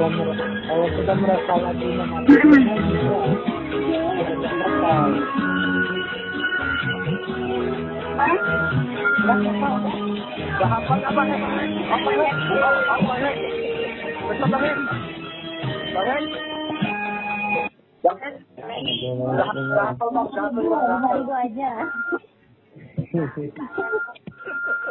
[0.00, 0.59] Thank you.
[0.70, 2.46] Kalau sudah merasa lagi mematikan
[4.22, 4.94] sudah merasa
[10.60, 11.22] Apa apa apa apa
[11.90, 13.30] apa
[14.30, 14.76] Betul banget.
[15.90, 16.22] Banget.
[18.06, 18.34] Banget.
[19.74, 20.26] Berapa bang?
[20.30, 21.70] Satu Lima ribu aja.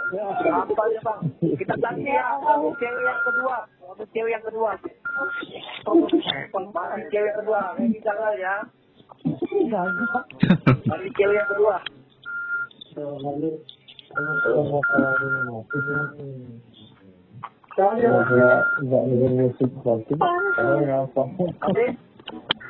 [0.09, 1.19] Apa ya bang?
[1.37, 2.25] Kita ganti ya.
[2.81, 3.57] Cewek yang kedua.
[4.09, 4.71] Cewek yang kedua.
[7.13, 7.59] Cewek kedua.
[7.77, 8.55] Ini jangan ya.
[10.89, 11.75] Nanti cewek yang kedua.
[17.77, 18.09] yang.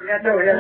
[0.10, 0.54] Ya ya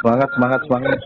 [0.00, 1.00] Semangat, semangat, semangat.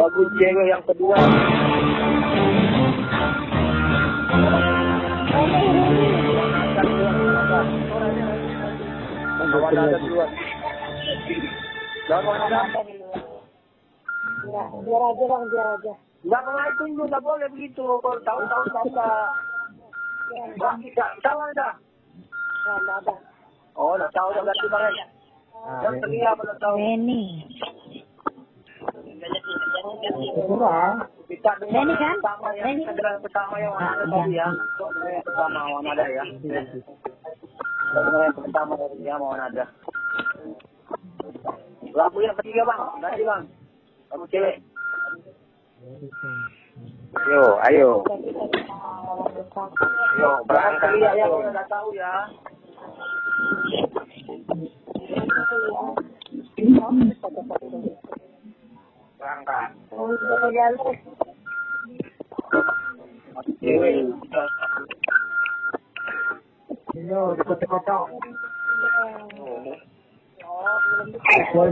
[0.00, 1.12] Lagu cewek yang kedua.
[14.80, 15.94] Biar aja bang, biar aja.
[16.80, 17.84] Itu boleh begitu.
[17.84, 19.12] Kalau tahu-tahu tidak.
[21.20, 21.68] Tahu ada.
[23.76, 25.12] Oh, tahu berarti banget.
[25.84, 26.80] Dan selia pada tahu.
[26.80, 27.44] Benny.
[30.46, 30.94] Kurang
[31.30, 32.16] Benny kan?
[32.18, 32.62] pertama ya.
[32.66, 32.82] Benny.
[32.82, 34.10] Kita dengar pertama yang Ah, mana iya.
[34.10, 34.46] tadi ya.
[34.50, 36.24] Yang pertama yang ada ya.
[37.90, 39.64] Yang pertama tadi ya mau ada.
[41.90, 43.42] Lagu yang ketiga bang, nanti bang.
[44.10, 44.56] Lagu cewek.
[47.30, 47.90] Yo, ayo.
[50.18, 52.12] Yo, berangkat ya, ya, udah tahu ya.
[59.20, 59.76] Berangkat.
[66.96, 67.36] Yo,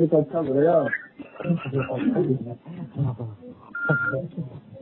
[0.05, 0.77] dikocok bro ya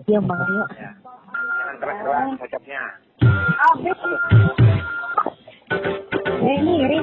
[0.06, 0.68] Diam bang, yuk.
[0.74, 2.34] Jangan keras-keras
[6.86, 7.02] Rin.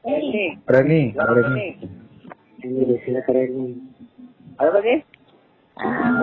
[0.00, 1.68] Ini, Reni, lagu Reni.
[4.60, 5.00] Ada lagi?
[5.80, 6.20] Ah,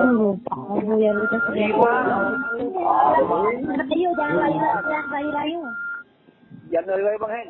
[1.01, 1.73] yang sedia.
[3.73, 4.37] Rayu, jangan
[5.33, 5.61] rayu,
[6.69, 7.47] jangan lagi bang Hen.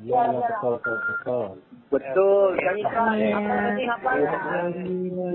[0.00, 1.46] Iya, betul, betul, betul
[1.90, 2.50] Betul.
[2.58, 3.38] Yang apa Iya.
[3.94, 4.82] Apa lagi?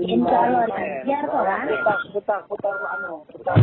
[0.04, 0.68] Insya Allah,
[1.00, 1.64] biar kok kan.
[1.64, 3.56] Putar, putar, putar, anu, putar.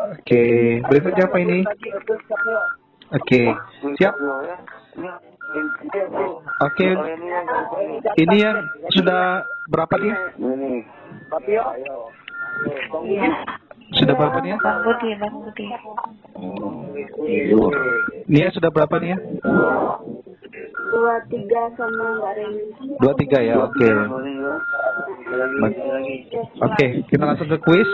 [0.00, 0.44] Oke,
[0.88, 1.60] berikutnya apa ini?
[3.12, 3.40] Oke,
[4.00, 4.14] siap.
[6.64, 6.86] Oke,
[8.16, 8.56] ini yang
[8.88, 10.14] sudah berapa nih?
[13.90, 14.58] Sudah berapa nih ya?
[14.62, 15.66] Bang Budi, Bang Budi.
[18.30, 19.18] Nia sudah berapa nih ya?
[20.90, 22.62] Dua tiga sama Mbak Reni.
[22.98, 23.88] Dua tiga ya, oke.
[26.66, 27.90] Oke, kita langsung ke kuis.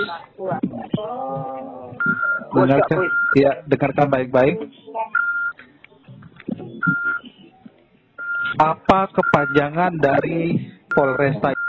[2.56, 2.98] Dengarkan,
[3.36, 4.56] ya, dengarkan baik-baik.
[8.56, 10.56] Apa kepanjangan dari
[10.88, 11.65] Polresta?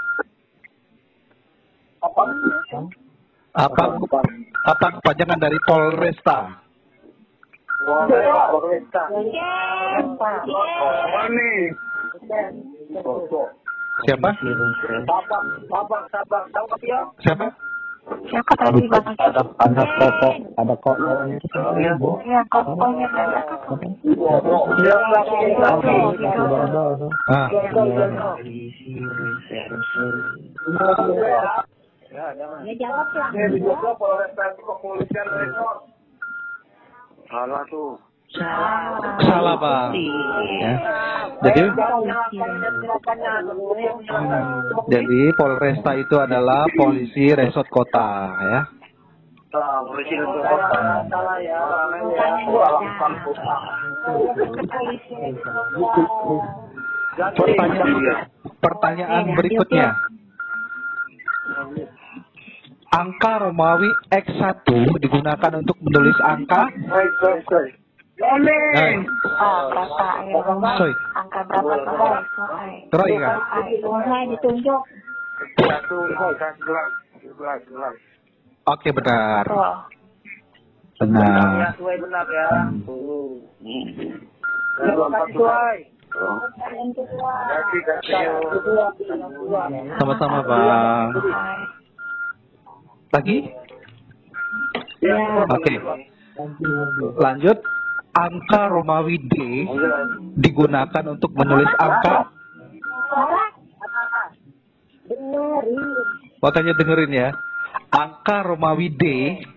[3.58, 3.84] Apa
[4.68, 6.62] apa kepanjangan dari Polresta?
[14.06, 14.30] Siapa?
[15.08, 17.02] Babak, babak, sabak, tahu tapi ya?
[17.26, 17.48] Siapa?
[18.08, 19.04] Siapa tadi Bang?
[19.20, 20.96] Ada ada kokok, ada kokok.
[21.76, 22.96] Iya, ada.
[24.80, 25.98] Yang laki laki.
[27.28, 27.52] Ah,
[32.12, 33.30] Ya jawab lah.
[37.28, 38.00] Salah tuh.
[39.24, 39.92] salah bang.
[40.60, 40.74] Ya.
[41.48, 41.64] Jadi
[44.92, 48.60] jadi Polresta itu adalah polisi resort kota ya.
[49.48, 51.08] Salah, polisi untuk kota.
[51.08, 51.60] Salah ya.
[57.32, 57.92] Pertanyaan
[58.60, 60.17] pertanyaan berikutnya.
[62.88, 64.64] Angka Romawi X1
[64.98, 67.04] digunakan untuk menulis angka Ah,
[70.26, 70.42] ya?
[70.78, 70.94] Soy.
[71.14, 72.24] Angka berapa?
[73.84, 74.82] Mulai ditunjuk.
[75.38, 76.90] Satu, sebelas,
[77.22, 77.94] sebelas, sebelas.
[78.68, 79.46] Oke benar.
[79.46, 79.86] Ya,
[80.98, 81.78] Benar.
[81.78, 82.48] sesuai benar ya.
[84.78, 85.22] Terima
[89.98, 91.10] Sama-sama bang.
[93.14, 93.38] Lagi?
[95.48, 95.74] Oke.
[97.18, 97.58] Lanjut.
[98.18, 99.36] Angka Romawi D
[100.42, 102.34] digunakan untuk menulis angka.
[106.42, 107.30] Makanya dengerin ya.
[107.94, 109.04] Angka Romawi D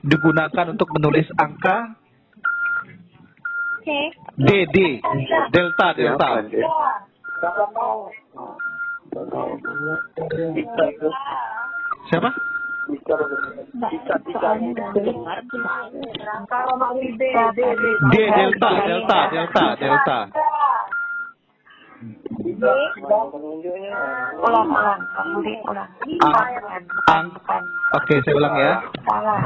[0.05, 2.00] digunakan untuk menulis angka.
[3.91, 4.77] D D
[5.51, 6.29] delta delta.
[12.11, 12.31] Siapa?
[18.11, 20.19] D delta delta delta delta.
[24.41, 25.01] Ulang, ulang.
[25.13, 25.89] Bang Budi, ulang.
[27.13, 27.27] Ang,
[27.93, 28.75] oke saya ulang ya.
[29.05, 29.37] Salah.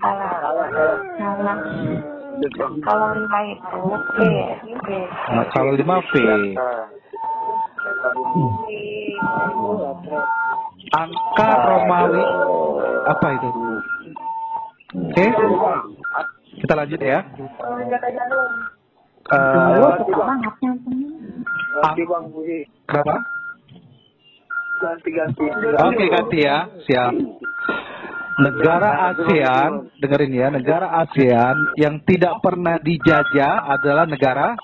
[0.00, 0.32] Salah.
[1.20, 2.13] Salah.
[2.52, 3.80] Kalau lima itu.
[5.32, 6.12] Nah, kalau lima V.
[10.94, 12.22] Angka Romawi
[13.08, 13.48] apa itu?
[14.94, 15.24] Oke,
[16.60, 17.20] kita lanjut ya.
[22.84, 23.14] Ganti.
[25.74, 27.14] Oke ganti ya, siap.
[28.34, 34.58] Negara ASEAN, dengerin ya, negara ASEAN yang tidak pernah dijajah adalah negara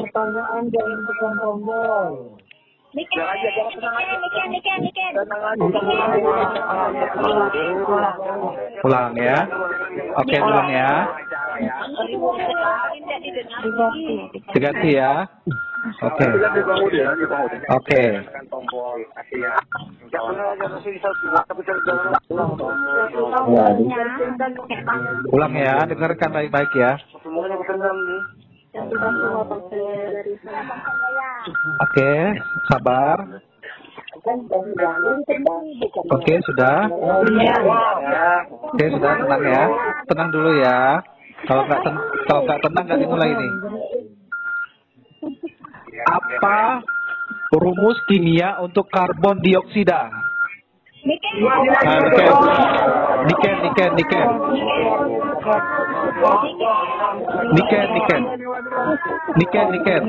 [0.00, 2.06] Pertanyaan jangan tekan tombol.
[2.90, 5.12] Niken, Niken, Niken, Niken.
[5.14, 6.10] Tenang aja, tenang
[7.46, 7.62] aja.
[8.82, 9.38] ulang ya.
[10.18, 11.06] Oke, ulang ya
[11.64, 11.76] ya.
[14.52, 15.12] Diganti ya.
[16.04, 16.26] Oke.
[17.72, 18.02] Oke.
[25.32, 26.92] Ulang ya, dengarkan baik-baik ya.
[31.80, 32.12] Oke,
[32.68, 33.18] sabar.
[36.12, 36.76] Oke, sudah.
[38.70, 39.64] Oke, sudah tenang ya.
[40.06, 41.00] Tenang dulu ya.
[41.48, 41.94] Kalau nggak ten
[42.28, 43.48] kalau nggak tenang nggak dimulai ini.
[46.10, 46.58] Apa
[47.54, 50.08] rumus kimia untuk karbon dioksida?
[51.00, 51.24] niken
[53.64, 54.28] niken niken niken
[57.56, 58.22] niken niken
[59.36, 60.02] niken niken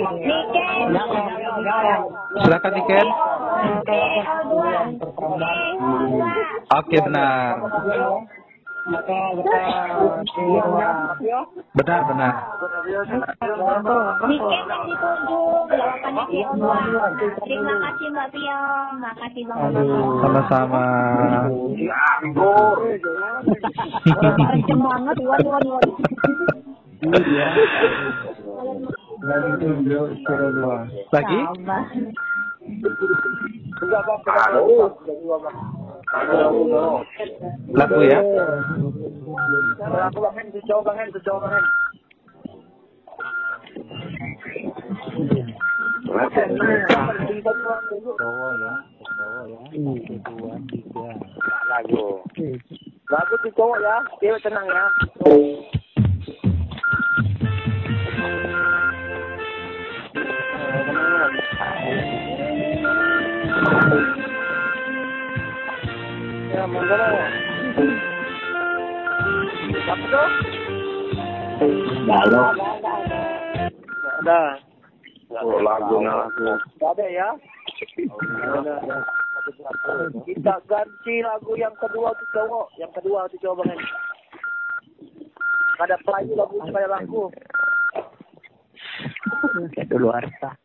[2.41, 3.07] Silakan Niken
[6.71, 7.59] Oke, okay, benar
[11.71, 12.33] benar benar.
[14.25, 16.57] Niken yang ditunjuk, jawabannya Piong.
[17.45, 19.69] Terima kasih Mbak Piong, makasih Bang.
[20.25, 20.85] Sama-sama.
[24.49, 25.85] Kenceng banget, Iwan, Iwan, Iwan.
[31.11, 31.39] Lagi?
[37.71, 38.19] Lagu ya?
[46.11, 47.93] Bangen, bangen, bangen.
[51.71, 52.03] Lagu.
[53.11, 54.85] Lagu tuh cowok ya, cewek tenang ya.
[66.51, 66.97] Ya, mana?
[69.85, 70.29] Siapa tuh?
[72.01, 72.41] Nggak ada.
[75.45, 76.57] Oh, lagu lagu.
[76.81, 77.29] Ada ya?
[80.25, 82.67] Kita ganti lagu yang kedua tuh cowok.
[82.81, 83.77] Yang kedua tuh cowok banget.
[85.85, 87.29] Ada pelaju lagu supaya lagu.
[89.77, 90.57] Itu luar sah.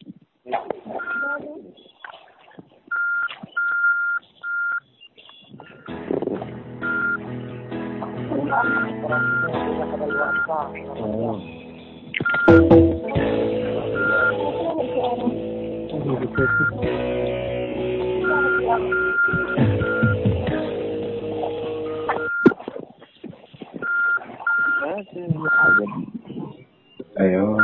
[27.16, 27.59] Ayo.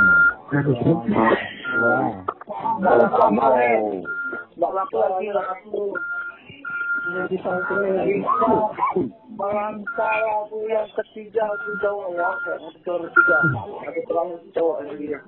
[4.58, 5.84] Bapak lagi, bapak lagi.
[7.02, 7.36] Jadi
[8.92, 9.21] Thank you.
[9.43, 13.38] Merantau aku yang ketiga aku cowok ya, aku cowok tiga,
[13.90, 15.18] aku terlalu cowok yang dia.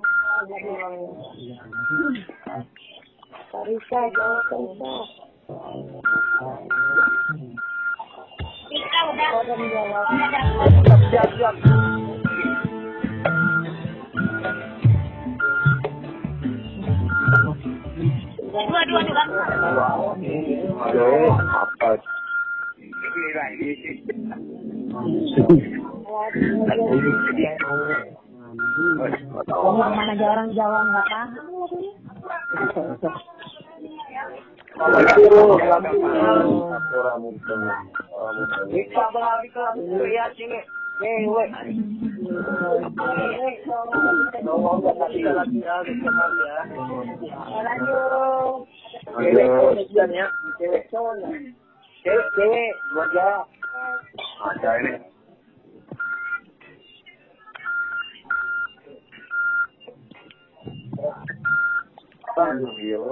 [3.51, 4.93] Farisa, jawab Farisa.
[8.71, 9.29] Kita udah.
[9.35, 10.07] Orang jawab.
[11.11, 11.55] Siap, siap.
[18.47, 19.23] Dua, dua, dua.
[19.75, 20.15] Wow,
[21.35, 21.99] apa?
[23.15, 23.69] beli lagi.
[29.55, 31.29] Mana aja orang Jawa nggak paham
[31.63, 31.89] lagi.
[34.75, 35.15] Lanjut.
[52.05, 52.45] 谁谁
[52.95, 53.17] 我家？
[54.37, 54.87] 啥家呢？
[62.35, 63.09] 三十了。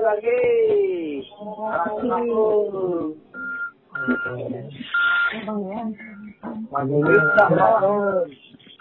[0.00, 0.40] lagi.
[1.30, 3.14] Assalamualaikum.
[6.90, 7.44] Kita,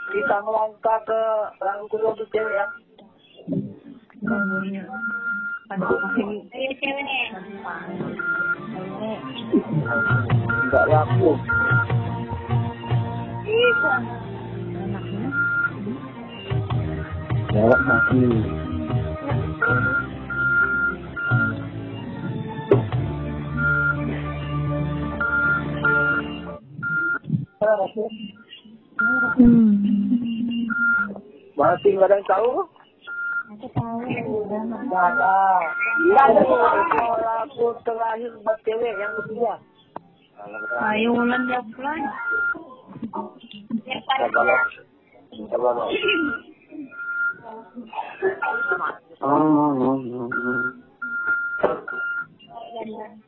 [0.09, 1.21] kita melangkah ke
[1.59, 2.65] lagu kedua kita ya.
[10.69, 11.31] Enggak laku.
[13.43, 13.93] Bisa.
[17.49, 18.45] Jawab masih.
[27.59, 28.03] Mati.
[31.59, 32.51] Masih nggak ada yang tahu?
[33.51, 33.99] Aku tahu.
[34.87, 35.35] Nggak ada.
[36.15, 36.55] Lagu
[37.19, 39.53] lagu terakhir buat cewek yang ketiga.
[40.87, 41.99] Ayo ulan dia pulang.
[43.75, 43.99] Ini
[45.39, 45.91] Nggak tahu.
[52.79, 53.19] Diam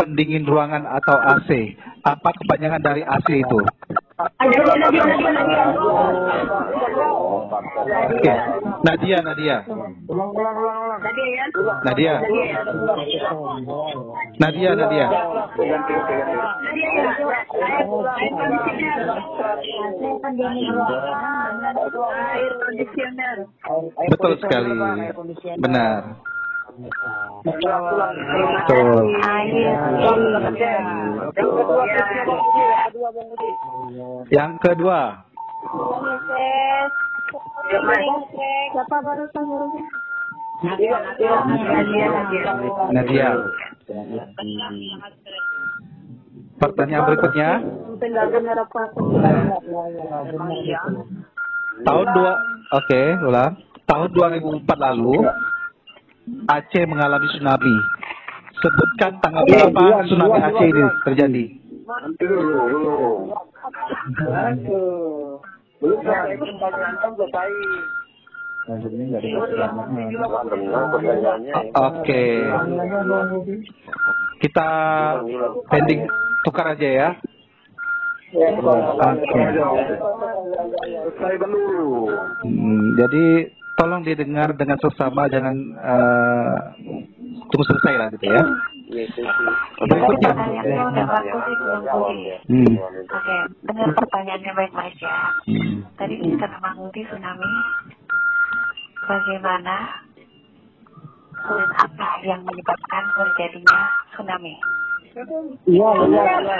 [0.00, 1.76] pendingin ruangan atau AC.
[2.00, 3.58] Apa kepanjangan dari AC itu?
[7.44, 8.34] Oke,
[8.84, 9.56] Nadia, Nadia.
[11.84, 12.14] Nadia.
[14.40, 15.06] Nadia, Nadia.
[24.08, 24.72] Betul sekali.
[25.60, 26.00] Benar.
[27.44, 29.04] Betul.
[34.32, 35.00] Yang kedua,
[37.64, 39.56] Siapa baru tahu?
[42.92, 43.28] Nadia.
[46.54, 47.50] Pertanyaan berikutnya,
[51.84, 52.32] tahun dua,
[52.72, 53.52] oke, ulang.
[53.84, 55.28] Tahun 2004 lalu,
[56.48, 57.76] Aceh mengalami tsunami.
[58.64, 61.44] Sebutkan tanggal berapa tsunami Aceh ini terjadi.
[65.84, 67.52] Belum selesai.
[71.76, 72.24] Oke,
[74.40, 74.68] kita
[75.68, 76.08] pending
[76.48, 77.08] tukar aja ya.
[78.32, 79.40] Oke.
[81.04, 82.08] Selesai dulu.
[82.40, 86.56] Hmm, jadi tolong didengar dengan seksama jangan eh,
[87.52, 88.42] tunggu selesai lah gitu ya.
[88.84, 89.52] Berikutnya.
[89.80, 91.84] Pertanyaannya udah bagus sih belum.
[92.44, 92.74] Hmm.
[93.08, 95.16] Oke, dengar pertanyaannya baik-baik ya.
[95.48, 95.88] Hmm.
[95.96, 96.46] Tadi kita
[97.08, 97.48] tsunami.
[99.04, 99.76] Bagaimana
[101.44, 103.80] dan apa yang menyebabkan terjadinya
[104.16, 104.54] tsunami?
[105.68, 106.56] Iya, iya, iya.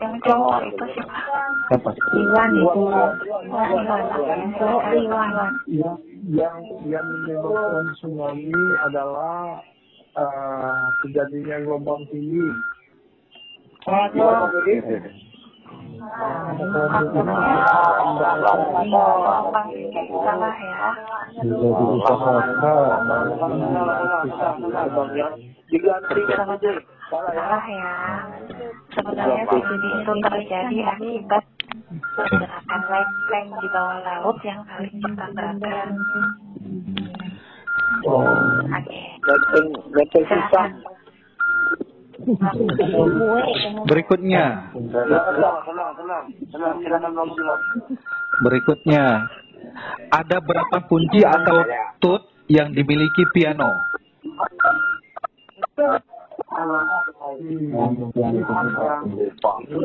[0.00, 1.16] Yang cowok itu siapa?
[1.68, 1.90] Siapa?
[2.16, 2.80] Iwan itu.
[2.88, 3.04] Oh,
[3.52, 4.00] Iwan.
[4.56, 5.30] Cowok Iwan.
[5.68, 5.96] yang
[6.32, 6.56] yang
[6.88, 8.56] yang menyebabkan tsunami
[8.88, 9.60] adalah
[10.16, 12.48] eh, terjadinya gelombang tinggi.
[20.24, 20.88] salah ya.
[25.70, 26.72] Diganti aja.
[27.10, 27.94] Salah ya.
[28.94, 31.42] Sebenarnya CCD itu terjadi akibat
[32.14, 35.88] pergerakan lempeng di bawah laut yang saling bertabrakan.
[38.06, 39.00] Oke.
[39.26, 40.68] Lempeng, lempeng susah.
[43.90, 44.44] Berikutnya,
[48.44, 49.04] berikutnya.
[50.12, 51.58] Ada berapa kunci atau
[51.98, 53.72] tut yang dimiliki piano?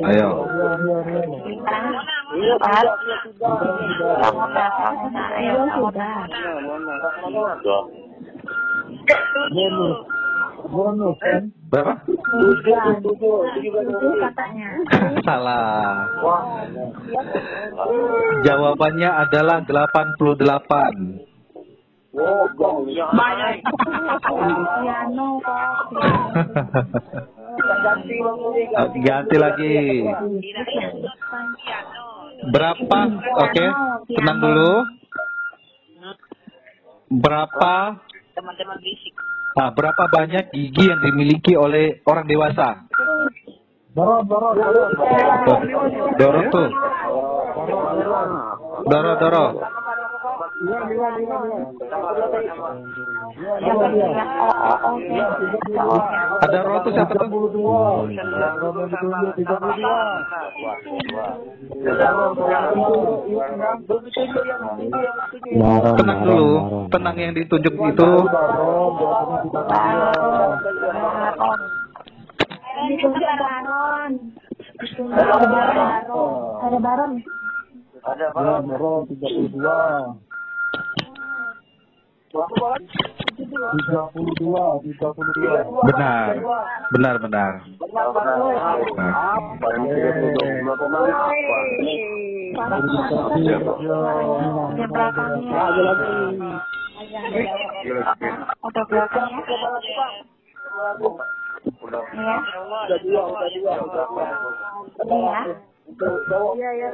[0.06, 0.30] Ayo.
[11.72, 11.93] Berapa?
[15.24, 16.12] Salah.
[18.43, 21.36] Jawabannya adalah 88.
[22.16, 22.47] Oh,
[29.05, 29.76] Ganti lagi.
[32.45, 32.99] Berapa?
[33.41, 33.66] Oke,
[34.11, 34.74] tenang dulu.
[37.16, 37.76] Berapa?
[39.55, 42.84] Nah, berapa banyak gigi yang dimiliki oleh orang dewasa?
[43.95, 45.59] Tuh,
[46.20, 46.41] Doro
[50.56, 51.36] Iya, iya, iya,
[56.39, 57.28] ada rotus tuh siapa tuh?
[65.99, 68.10] tenang dulu tenang yang ditunjuk itu.
[72.95, 74.12] Ada baron.
[76.64, 77.12] Ada baron.
[78.08, 80.24] Ada baron.
[82.36, 82.75] 32
[85.88, 86.36] benar
[86.91, 87.63] benar benar benar
[106.55, 106.89] Iya, iya,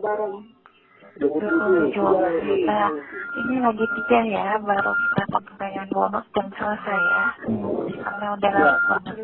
[0.00, 0.44] baron.
[1.20, 2.00] 27.
[2.64, 2.88] Nah,
[3.36, 7.24] ini lagi tiga ya, baru berapa pertanyaan bonus dan selesai ya.
[8.00, 9.16] Karena udah lewat banget.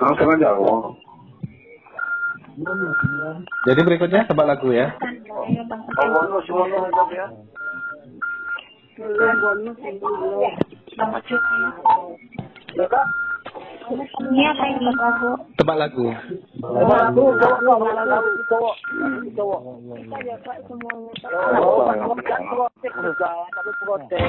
[0.00, 0.96] Langsung aja, oh.
[3.66, 4.94] Jadi berikutnya tebak lagu ya.
[5.34, 7.26] Oh, bonus, bonus, bonus ya.
[8.94, 10.52] Belum bonus yang belum.
[10.94, 11.42] Bang Ucup.
[12.78, 13.06] Ya, Kak?
[13.84, 15.30] Buat lagu?
[15.60, 16.04] Tebak lagu.
[16.64, 18.74] Cowok, cowok, cowok, cowok,
[19.36, 19.60] cowok.
[20.00, 21.12] Kita ya, Kak, semuanya.
[21.20, 21.32] Kak.
[22.24, 24.24] Kan protes juga, tapi protes.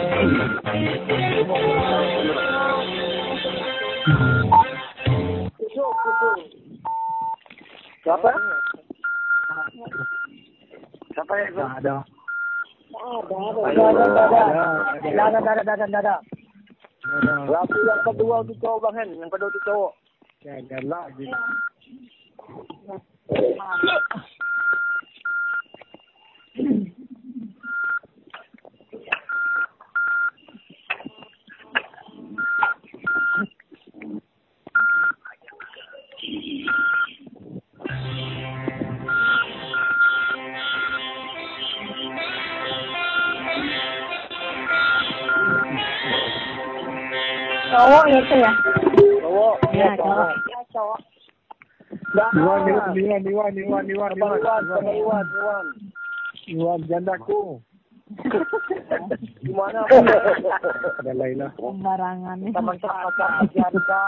[5.55, 6.39] Kusuk, kusuk.
[8.03, 8.29] Siapa?
[11.15, 11.95] Siapa yang ada?
[12.95, 13.35] Ada,
[15.15, 16.15] ada, ada, ada, ada, ada.
[17.23, 19.93] Lagu yang kedua untuk cowok bang Hen, yang kedua untuk cowok.
[47.75, 48.51] Cowok ya, itu ya?
[49.19, 49.55] Cowok.
[49.75, 50.31] Ya, cowok.
[50.47, 50.99] Ya cowok.
[52.15, 55.67] Iwan, Iwan, Iwan, Iwan, Iwan, Iwan, Iwan, Iwan, Iwan,
[56.47, 56.79] Iwan.
[56.87, 57.59] Jandaku.
[59.43, 59.81] Gimana?
[59.89, 61.51] Ada Laila.
[61.59, 62.37] Sembarangan.
[62.47, 64.01] Teman-teman pacar janda.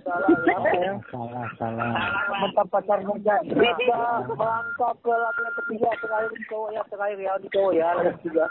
[0.00, 0.92] Salah ya.
[1.10, 1.92] Salah.
[2.24, 3.36] Teman pacar janda.
[3.44, 7.88] Bisa melangkah ke laki yang ketiga terakhir di cowok ya terakhir ya di cowok ya
[8.00, 8.46] yang ketiga.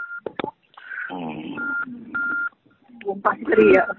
[3.10, 3.90] Umpat pria.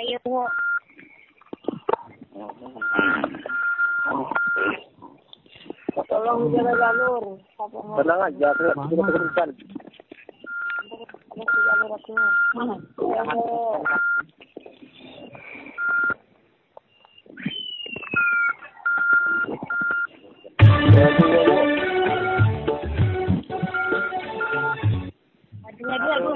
[0.00, 0.42] Ayo.
[6.10, 7.29] Tolong jaga jalur.
[7.60, 8.72] Tenang aja, kita.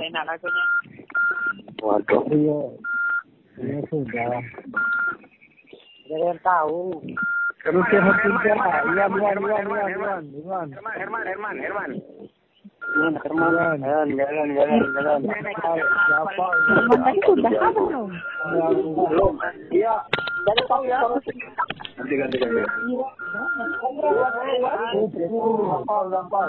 [0.05, 0.65] Enak lagunya.
[1.81, 2.23] Waduh.
[2.29, 2.61] Iya.
[3.59, 4.29] Iya sudah.
[6.05, 7.01] Ada yang tahu.
[7.65, 8.53] Herman, Herman, Herman, dia.
[8.53, 10.67] Herman, Iwan, Herman, Iwan, Herman, Iwan, Herman, Iwan, Iwan.
[10.69, 11.91] Herman, Herman, Herman, Herman.
[12.85, 15.21] Jalan, jalan, jalan, jalan, jalan.
[15.25, 16.47] Siapa?
[16.77, 18.09] Teman tadi sudah apa belum?
[19.09, 19.35] Belum.
[19.73, 19.95] Iya.
[20.45, 21.01] Jadi tahu ya.
[21.97, 22.61] Ganti, ganti, ganti.
[25.73, 26.49] Hafal, hafal.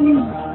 [0.00, 0.49] yang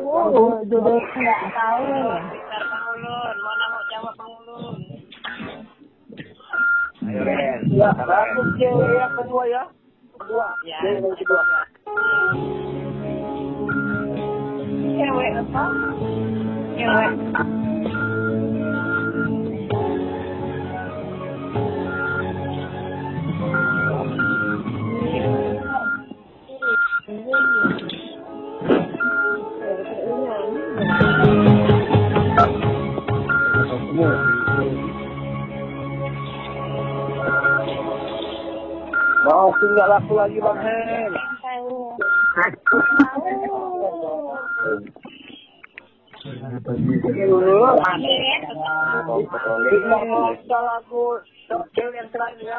[0.00, 1.84] Oh, jodoh nggak tahu.
[2.30, 4.74] Bentar Bang Ulun, mana mau jawab Bang Ulun?
[7.10, 7.58] Ayo, Ren.
[7.74, 9.62] Ya, lagu cewek yang kedua ya.
[10.14, 10.46] Kedua.
[10.62, 10.78] Ya.
[10.86, 11.42] Yang kedua.
[15.40, 15.64] Apa?
[16.78, 17.10] Cewek.
[39.60, 41.12] Masih nggak laku lagi bang Hen.
[49.86, 50.34] Mau
[51.94, 52.58] yang terakhir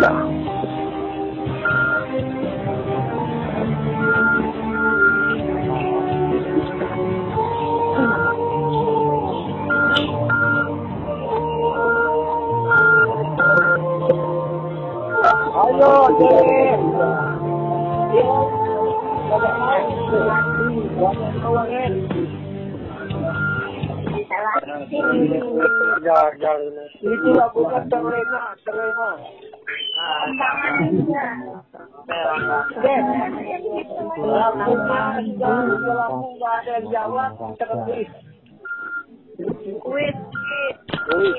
[0.00, 0.10] ya.
[15.62, 16.80] Ayo, cewek.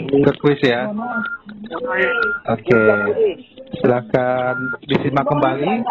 [0.10, 0.90] Itu kuis ya.
[2.50, 2.82] Oke.
[3.82, 4.56] Silakan
[4.90, 5.86] disimak kembali.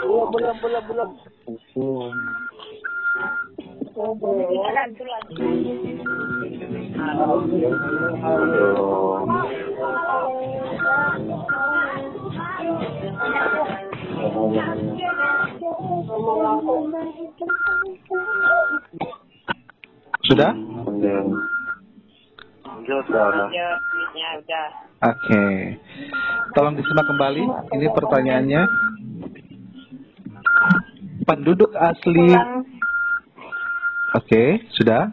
[0.00, 1.10] Belum, belum, belum, belum.
[7.28, 7.36] Sudah?
[23.52, 23.68] Ya,
[24.16, 24.68] ya udah.
[25.04, 25.44] Oke.
[26.56, 27.44] Tolong disimak kembali.
[27.76, 28.62] Ini pertanyaannya.
[31.28, 32.32] Penduduk asli
[34.16, 35.12] Oke, sudah.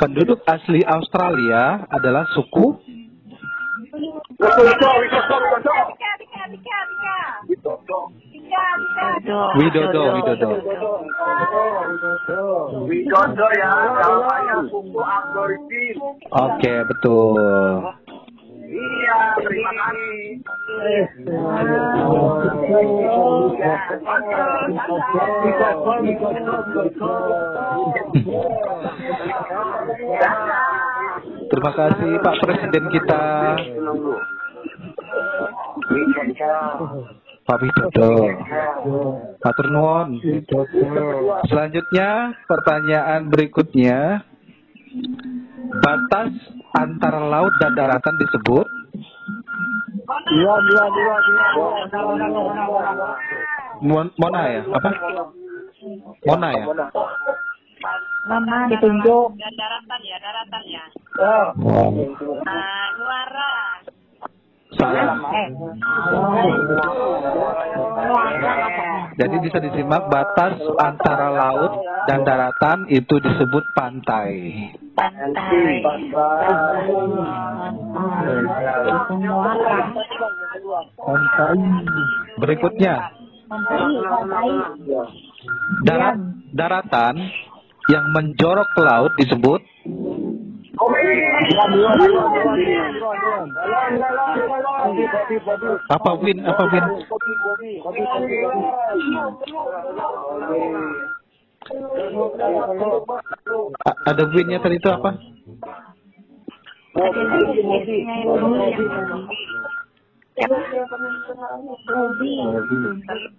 [0.00, 2.72] Penduduk asli Australia adalah suku
[9.60, 10.50] Widodo, Widodo.
[12.88, 13.70] Widodo ya,
[14.00, 15.96] namanya suku Aborigin.
[16.32, 17.36] Oke, betul.
[18.70, 20.40] Iya, terima kasih.
[31.50, 33.22] Terima kasih Pak Presiden kita.
[37.42, 38.12] Pak Widodo.
[39.40, 40.08] Matur nuwun.
[41.46, 42.08] Selanjutnya
[42.44, 44.22] pertanyaan berikutnya.
[45.70, 46.34] Batas
[46.74, 48.66] antara laut dan daratan disebut
[50.10, 51.68] Dua, dua, dua, dua.
[53.80, 54.62] Mon- Mona ya?
[54.66, 54.90] Apa?
[56.26, 56.64] Mona ya?
[58.28, 59.32] Mama Ditunjuk.
[59.40, 60.84] Dan daratan ya, daratan ya.
[61.20, 61.48] Ah.
[62.44, 62.80] Nah.
[64.78, 65.18] Salah.
[69.18, 74.30] Jadi bisa disimak batas antara laut dan daratan itu disebut pantai.
[74.94, 75.82] Pantai.
[82.38, 82.94] Berikutnya,
[85.84, 86.16] darat,
[86.54, 87.14] daratan
[87.88, 89.60] yang menjorok ke laut disebut
[95.90, 96.84] apa win apa win
[103.80, 105.10] A- ada winnya tadi itu apa?
[111.86, 112.32] Bobi.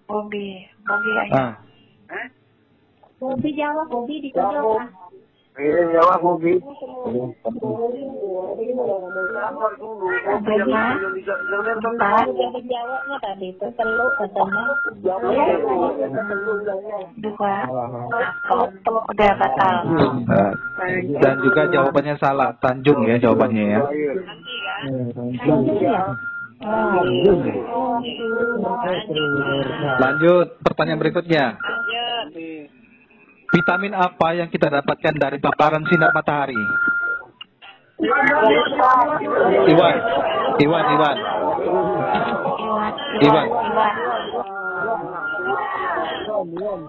[0.08, 0.46] Bobi.
[0.86, 1.34] Bobi aja.
[1.34, 1.52] ah
[3.22, 4.18] Bobi jawab, Bobi.
[10.26, 10.86] Bobinya.
[11.86, 12.26] Empat.
[12.66, 14.64] Jawabnya tadi itu perlu katanya.
[17.22, 17.56] Dua.
[18.90, 19.76] Udah batal.
[21.22, 23.82] Dan juga jawabannya salah Tanjung ya jawabannya ya
[29.98, 31.58] lanjut pertanyaan berikutnya
[33.52, 36.58] vitamin apa yang kita dapatkan dari paparan sinar matahari
[38.02, 39.96] Iwan
[40.58, 41.18] Iwan Iwan
[43.22, 43.48] Iwan.
[46.42, 46.82] Iwan.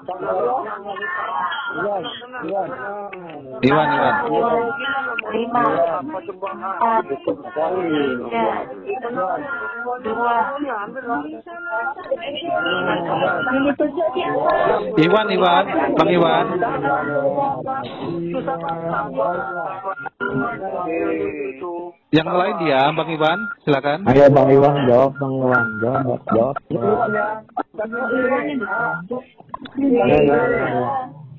[0.00, 2.02] Iwan.
[2.40, 2.68] Iwan
[3.60, 4.24] Iwan siapa?
[15.00, 15.64] Iwan Iwan
[15.96, 16.44] Bang Iwan
[22.10, 26.56] yang lain dia Bang Iwan silakan Ayo Bang Iwan jawab, Bang Iwan jawab, jawab.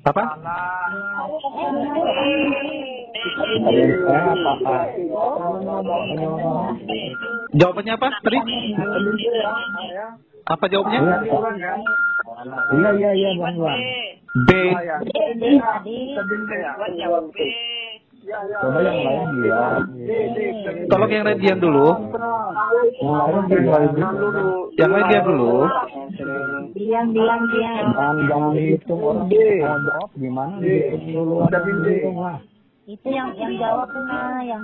[0.02, 0.24] Apa?
[7.54, 8.40] Jawabannya apa tadi?
[10.50, 11.00] Apa jawabnya?
[12.74, 13.78] Iya iya iya Bang Iwan.
[14.32, 14.50] B
[18.22, 19.62] Coba yang lain dia.
[20.86, 21.88] tolong yang lain diam dulu
[23.02, 23.60] Yang lain dia.
[24.78, 25.52] yang lain diam dulu
[26.72, 27.86] Diam, diam, diam.
[27.92, 32.38] Jangan jangan dihitung orang mau jawab gimana dihitung dulu ada dihitung lah.
[32.86, 34.64] Itu yang yang jawab nah, yang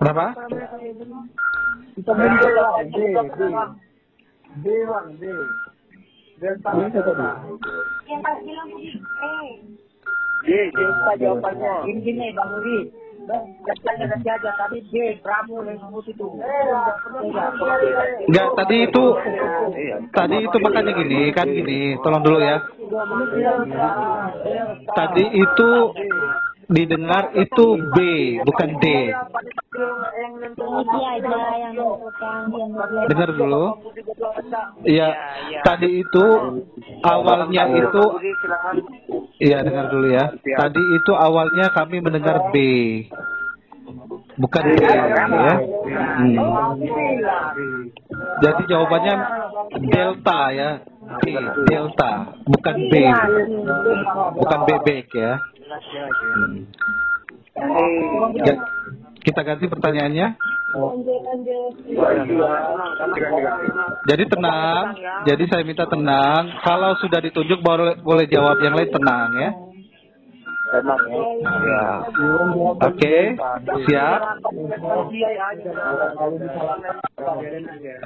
[0.00, 0.26] berapa
[6.42, 6.58] Yang
[8.22, 9.48] pas bilang eh.
[10.44, 11.74] D, Delta jawabannya.
[11.88, 12.52] Ini gini, Bang
[14.04, 16.26] nanti aja, tadi D, Pramu yang sebut itu.
[18.28, 19.04] Enggak, tadi itu
[20.12, 22.60] tadi itu makanya gini, kan gini, tolong dulu ya.
[24.92, 25.70] Tadi itu
[26.68, 27.96] didengar itu B,
[28.44, 28.86] bukan D.
[33.10, 33.64] Dengar dulu.
[34.86, 35.08] Ya,
[35.64, 36.24] tadi itu
[37.04, 38.04] awalnya itu
[39.42, 40.30] Iya, dengar dulu ya.
[40.32, 42.56] Tadi itu awalnya kami mendengar B.
[44.34, 45.52] Bukan D ya.
[46.18, 46.34] Hmm.
[48.42, 49.14] Jadi jawabannya
[49.90, 50.70] delta ya.
[51.04, 51.24] B,
[51.68, 52.12] delta,
[52.48, 52.92] bukan B.
[54.40, 55.38] Bukan bebek ya.
[56.34, 56.66] Hmm.
[58.42, 58.54] Ya,
[59.22, 60.26] kita ganti pertanyaannya.
[64.10, 64.84] Jadi tenang.
[65.22, 66.50] Jadi saya minta tenang.
[66.66, 69.50] Kalau sudah ditunjuk boleh boleh jawab yang lain tenang ya.
[72.82, 73.16] Oke,
[73.86, 74.18] siap.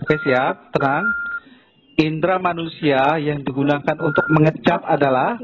[0.04, 0.54] Oke, siap.
[0.76, 1.04] Tenang.
[1.98, 5.34] Indra manusia yang digunakan untuk mengecap adalah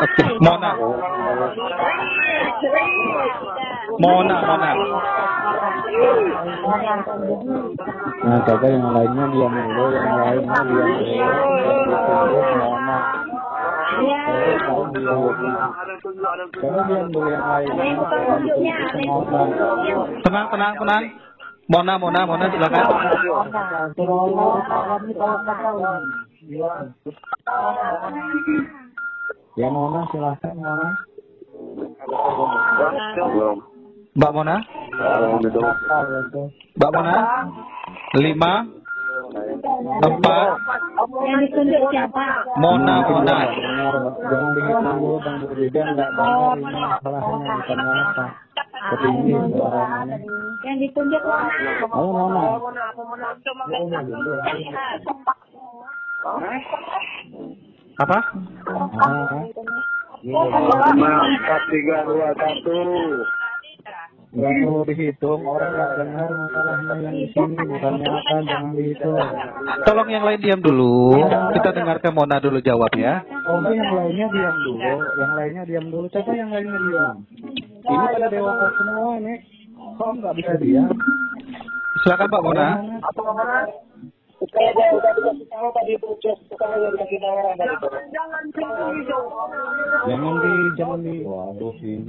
[0.00, 0.72] Oke, Mona.
[4.00, 4.72] Mona, Mona.
[8.20, 10.86] Nah, kakak yang lainnya diam dulu, yang lainnya diam dulu.
[12.60, 12.98] Mona.
[14.60, 15.18] Kamu diam.
[17.10, 17.42] Dulu yang.
[19.02, 19.40] Mona.
[20.22, 21.04] Tenang, tenang, tenang.
[21.70, 22.84] Mona, Mona, Mona silakan.
[29.58, 30.88] Ya Mona silahkan Mona.
[34.10, 34.56] Mbak Mona?
[36.76, 37.14] Mbak Mona.
[38.18, 38.52] Lima,
[40.02, 40.48] empat,
[41.22, 42.26] Yang ditunjuk siapa?
[42.58, 43.38] Mona, Mona.
[50.66, 52.42] Yang ditunjuk Mona.
[58.00, 58.18] Apa?
[59.00, 59.44] Ah,
[60.20, 62.76] Empat, tiga, dua, satu.
[64.30, 69.18] Nggak perlu dihitung, orang nggak dengar masalahnya yang di sini bukannya apa, jangan dihitung.
[69.82, 71.18] Tolong yang lain diam dulu.
[71.58, 73.26] Kita dengarkan Mona dulu jawab ya.
[73.26, 76.06] Oke, yang lainnya diam dulu, yang lainnya diam dulu.
[76.14, 77.16] Coba yang lainnya diam.
[77.90, 79.38] Ini pada dewasa semua nih.
[79.98, 80.86] Kok nggak bisa diam?
[82.06, 82.68] Silakan Pak Mona.
[90.10, 91.22] Jangan di, jangan di.
[91.22, 92.02] Waduh sih.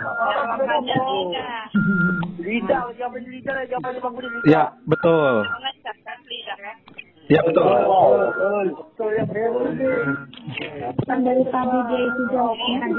[2.42, 4.50] Lidah, jangan lidah, jangan bang Budi.
[4.50, 5.46] Ya, betul.
[7.32, 7.64] Ya, betul.
[11.08, 12.92] Kan dari tadi dia itu jawabnya.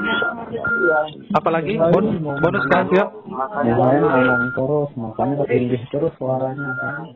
[1.36, 3.12] Apalagi bonus bonus kan siap?
[3.60, 7.12] Yang lain ngomong terus, makanya ketinggi terus suaranya kan.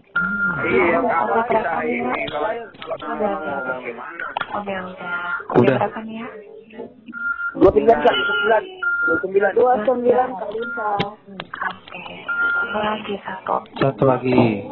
[0.68, 2.52] Iya, kalau kita ini kalau
[2.84, 4.24] kalau ngomong gimana?
[5.56, 6.28] Udah, ya?
[7.56, 7.96] Dua sembilan.
[7.96, 9.50] Dua sembilan.
[9.56, 10.28] Dua sembilan.
[10.36, 12.16] Oke.
[12.36, 13.56] Satu lagi, satu.
[13.80, 14.68] Satu lagi.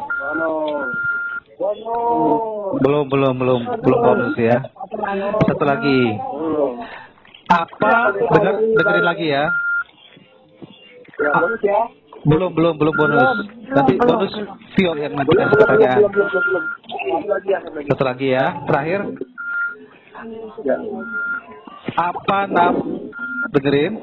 [1.55, 4.59] Belum, belum, belum, belum bonus ya.
[5.47, 5.99] Satu lagi.
[7.47, 8.11] Apa?
[8.11, 9.45] Dengar, dengerin lagi ya.
[11.15, 11.79] Ya.
[12.27, 13.47] Belum, belum, belum bonus.
[13.71, 14.33] Nanti bonus
[14.75, 16.01] Vio yang nanti kasih pertanyaan.
[17.47, 17.59] Ya.
[17.87, 18.45] Satu lagi ya.
[18.67, 18.99] Terakhir.
[21.95, 22.73] Apa nam?
[23.55, 23.93] Dengerin.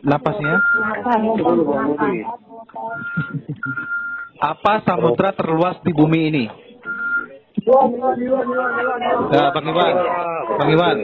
[0.00, 0.56] Napasnya.
[4.40, 6.44] Apa samudra terluas di bumi ini?
[9.30, 9.94] Nah, Bang Iwan.
[10.56, 10.96] Bang Iwan.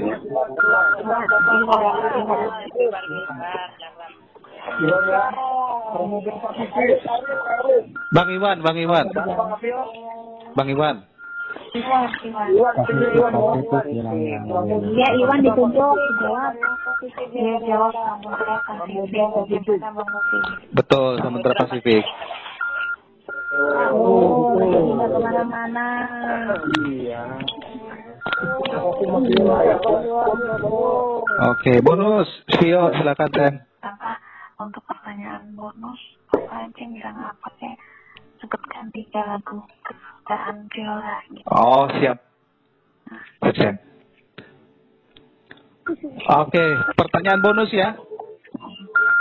[8.12, 9.06] Bang Iwan, Bang Iwan.
[10.56, 11.15] Bang Iwan.
[11.82, 12.32] Pasifik,
[12.76, 14.38] Pasifik bilangnya.
[14.96, 16.52] Ya Iwan ditunjuk jawab.
[17.32, 17.92] Dia jawab.
[20.72, 22.04] Betul, Samudra Pasifik.
[23.56, 25.86] Oh, nggak ke mana-mana.
[31.56, 32.28] Oke, bonus.
[32.58, 33.54] Vio, silakan Ten.
[33.80, 34.20] Apa
[34.60, 36.00] untuk pertanyaan bonus
[36.32, 37.72] apa aja yang bisa ngapot ya?
[38.40, 39.64] Sebutkan tiga lagu
[40.26, 41.46] kesukaan viola gitu.
[41.54, 42.18] Oh, siap.
[46.26, 46.64] Oke,
[46.98, 47.94] pertanyaan bonus ya.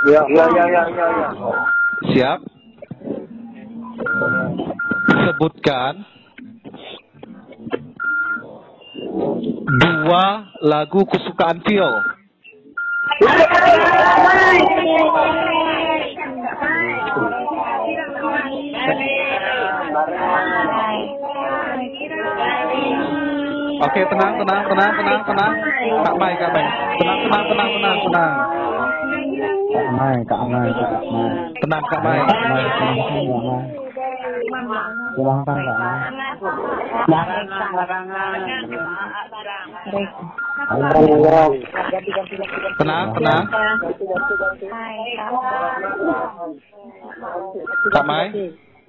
[0.09, 1.29] Ya, ya, ya, ya, ya, ya.
[2.09, 2.39] Siap.
[5.05, 5.93] Sebutkan
[9.77, 10.25] dua
[10.65, 12.01] lagu kesukaan Vio.
[23.75, 25.53] Oke, tenang, tenang, tenang, tenang, tenang.
[26.05, 26.65] Kak Mai, Kak Mai.
[26.99, 28.33] Tenang, tenang, tenang, tenang, tenang.
[29.75, 31.31] Kak Mai, Kak Mai, Kak Mai.
[31.59, 32.19] Tenang, Kak Mai.
[32.25, 33.63] Kak Mai, Kak Mai.
[35.15, 35.99] Ulang tahun Kak Mai.
[37.07, 38.39] Larangan, larangan.
[42.79, 43.43] Tenang, tenang.
[47.91, 48.27] Kak Mai.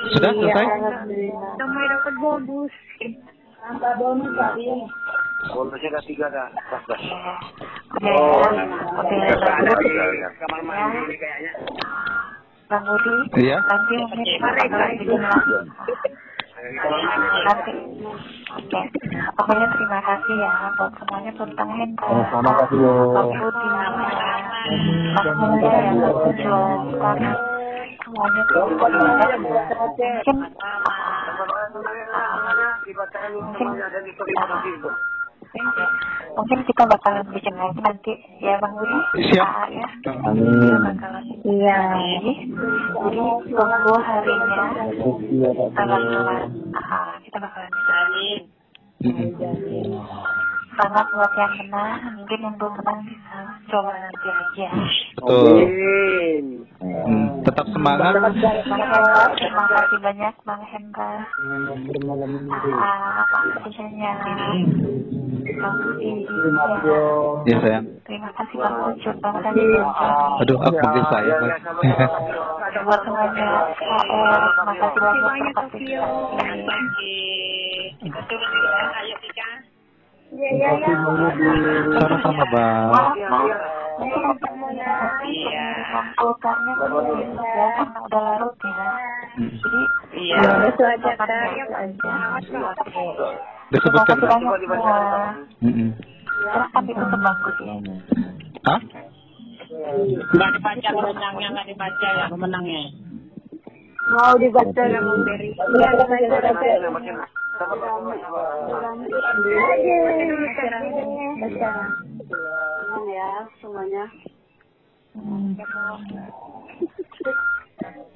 [0.00, 0.64] Sudah selesai?
[1.60, 2.72] Damai dapat bonus.
[5.52, 6.48] Bonusnya ada tiga dah.
[6.72, 7.00] Pas dah.
[8.00, 8.08] Oke,
[8.96, 9.16] oke,
[10.40, 11.52] kamar mandi kayaknya.
[12.70, 13.58] Bang Budi, Iya.
[13.66, 14.38] nanti mungkin
[16.60, 17.72] Nanti,
[18.52, 18.80] oke.
[19.36, 22.04] Pokoknya terima kasih ya buat semuanya tentang Hendra.
[22.04, 22.92] Oh, sama kasih yo.
[23.16, 23.68] Bang Budi,
[25.16, 30.36] Mas Muda yang berjuang semuanya tuh mungkin
[36.36, 38.12] mungkin kita bakalan bikin lagi nanti.
[38.38, 38.98] Ya Bang Budi?
[39.30, 39.46] Siap.
[39.46, 39.88] Ah, ya.
[40.02, 41.80] Kita bakalan iya.
[42.94, 44.64] Jadi tunggu harinya.
[45.74, 46.36] Tanggal dua.
[46.78, 48.42] Ah kita bakalan bikin
[49.00, 49.32] Mm-mm.
[50.80, 52.00] Sangat buat yang menang.
[52.16, 53.36] Mungkin yang belum menang bisa
[53.68, 54.68] coba nanti aja.
[55.14, 55.44] Betul.
[55.60, 56.44] Amin.
[56.80, 58.16] Hmm, Tetap semangat.
[58.16, 59.24] Bang Hendra.
[59.36, 61.12] Terima kasih banyak Bang Hendra.
[62.72, 64.12] Ah Bang Sisanya
[65.60, 65.76] Bang
[67.44, 67.84] Ya sayang.
[68.08, 69.60] terima kasih Bang Ucup Bang Tadi
[70.40, 71.28] Aduh, aku panggil saya.
[71.28, 71.50] Ya, Mas.
[71.50, 72.80] ya, sama-sama.
[72.80, 73.46] buat semuanya
[73.76, 77.12] HR makasih banyak banyak, partisipasi
[80.30, 80.94] Iya, iya, iya.
[81.98, 82.90] Sama-sama, Bang.
[84.00, 84.36] pengiriman
[86.16, 88.88] pulsanya mungkin ya karena udah larut ya
[89.30, 89.46] Mm.
[89.62, 89.80] jadi
[90.10, 91.30] Iya, itu aja, Kak.
[91.30, 92.50] Terima kasih
[94.66, 94.90] banyak.
[96.26, 97.64] Silahkan ditutup Bang Budi.
[98.66, 98.80] Hah?
[100.34, 102.82] Nggak dibaca pemenangnya, nggak dibaca ya pemenangnya.
[104.10, 105.48] Mau dibaca ya, Bang Beri.
[105.54, 107.39] Iya, dibaca, dibaca.
[107.60, 107.68] Ya
[113.60, 114.04] semuanya.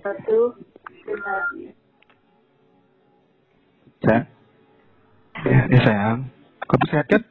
[0.01, 0.57] Satu.
[5.45, 6.25] Ya, ya sayang.
[6.65, 7.23] Kamu sehat kan?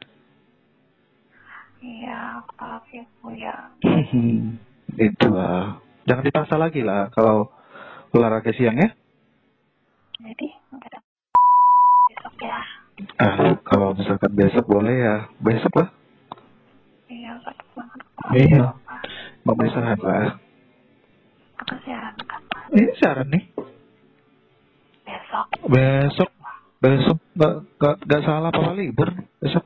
[1.82, 3.02] Iya, maaf ya.
[3.82, 4.62] Hmm,
[4.94, 5.82] Itu lah.
[6.06, 7.50] Jangan dipaksa lagi lah kalau
[8.14, 8.94] olahraga siang ya.
[10.22, 10.46] Jadi
[12.40, 12.58] ya.
[13.18, 15.88] Ah, kalau misalkan besok boleh ya, besok lah.
[17.10, 17.32] Iya,
[17.74, 18.00] banget.
[18.32, 18.66] Iya.
[19.44, 20.40] Mau lah.
[21.62, 22.64] Aku siaran kapan?
[22.74, 23.44] Ini siaran nih.
[25.04, 25.46] Besok.
[25.68, 26.30] Besok,
[26.80, 29.64] besok gak, gak, gak salah apa libur besok.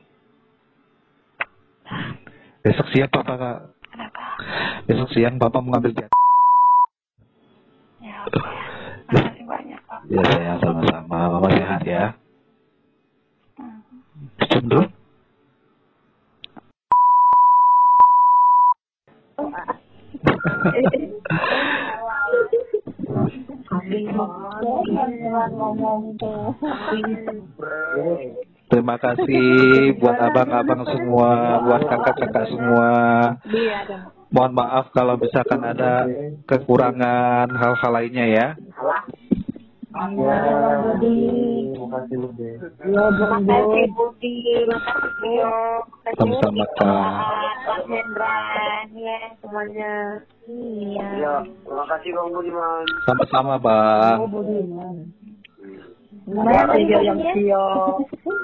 [2.59, 3.59] Besok siang papa kak.
[3.89, 4.23] Kenapa?
[4.85, 6.11] Besok siang papa mengambil jat.
[8.03, 8.39] Ya, oke.
[9.09, 9.99] Makasih banyak Pak.
[10.11, 11.19] Ya saya sama-sama.
[11.39, 12.13] Mama sehat ya.
[28.69, 32.89] Terima kasih buat abang-abang semua, buat kakak-kakak semua.
[34.29, 36.05] Mohon maaf kalau misalkan ada
[36.45, 38.47] kekurangan hal-hal lainnya ya.
[39.89, 40.29] Makasih
[40.93, 42.17] Budi, makasih
[45.17, 45.49] Bio,
[45.89, 47.25] makasih Sama-sama, Kak.
[47.65, 48.37] Pak Hendra,
[48.93, 50.21] ya semuanya.
[50.45, 51.07] Iya.
[51.17, 52.85] Ya, terima kasih Bang Budiman.
[53.09, 54.29] Sama-sama, Bang.
[56.27, 57.19] Bio yang.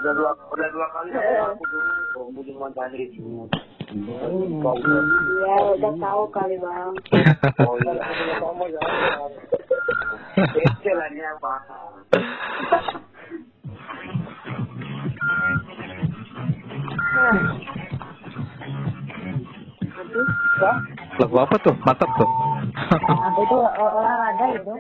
[0.06, 3.10] Udah dua, udah dua kali aku dulu Bang Budiman tadi.
[5.41, 6.93] Ya udah tahu kali bang.
[7.65, 7.93] Oh iya,
[11.15, 11.31] ya.
[11.41, 11.60] Pak.
[21.18, 21.76] Lagu apa tuh?
[21.81, 22.30] Mantap tuh.
[23.41, 24.73] Itu olahraga itu.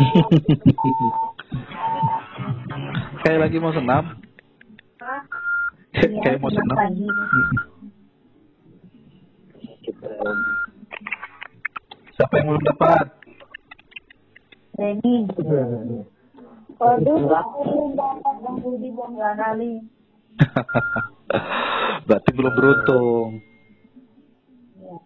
[3.20, 4.04] Kayak lagi mau senam.
[5.92, 6.78] Kayak kayak mau seneng.
[12.16, 13.06] Siapa yang belum dapat?
[14.80, 15.28] Reni.
[16.80, 19.84] Waduh, aku belum dapat Bang Budi Bang kali.
[22.08, 23.44] Berarti belum beruntung.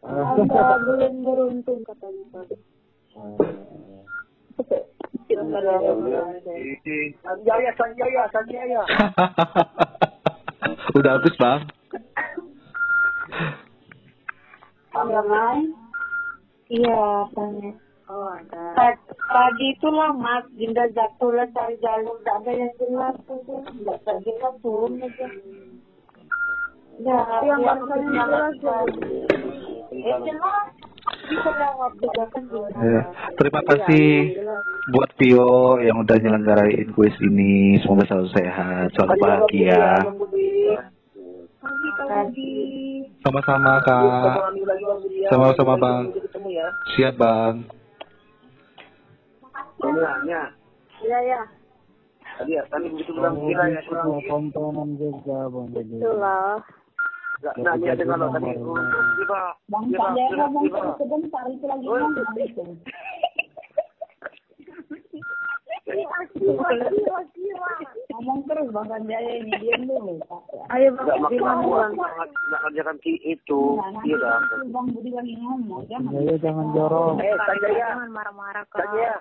[0.05, 2.47] Anda belum beruntung katanya.
[7.25, 8.83] Sanjaya, Sanjaya, Sanjaya.
[10.95, 11.61] Udah habis bang.
[16.71, 17.73] Iya, tanya.
[18.05, 18.29] Oh,
[19.33, 23.41] Tadi itu lah Mas, Dinda jatuh lah cari jalur, tidak yang jelas tuh.
[23.43, 25.27] Tidak ada turun aja.
[27.01, 28.77] Ya, yang jelas ya.
[29.89, 30.84] Eh, jelas.
[31.25, 33.01] Ya,
[33.41, 34.07] Terima kasih
[34.93, 37.81] buat Pio yang udah nyelenggarain kuis ini.
[37.81, 40.05] Semoga selalu sehat, selalu bahagia.
[43.25, 44.37] Sama-sama kak.
[45.33, 46.03] Sama-sama bang.
[46.13, 46.67] Ketemu ya.
[46.93, 47.55] Siap bang.
[51.05, 51.41] Iya, ya.
[52.35, 53.81] tadi ya, tadi begitu bilang gila ya.
[53.87, 54.19] kurang.
[54.27, 56.57] tontonan juga bang jadi Itulah.
[57.45, 58.57] Nah, dia dengar lo tadi.
[58.57, 60.81] Gila, Bang ngomong gila.
[60.81, 62.65] terus sebentar itu lagi ngomong itu.
[68.09, 70.17] Ngomong terus Bang Sanjaya ini diam dulu.
[70.73, 71.61] Ayo Bang
[71.93, 73.61] nggak kerjakan ki itu.
[74.05, 74.41] Iya
[74.73, 76.11] Bang Budi lagi ngomong, jangan.
[76.15, 78.81] Jaya jangan jorok Eh, Sanjaya, Jangan marah-marah kak.
[78.81, 79.15] Sanjaya.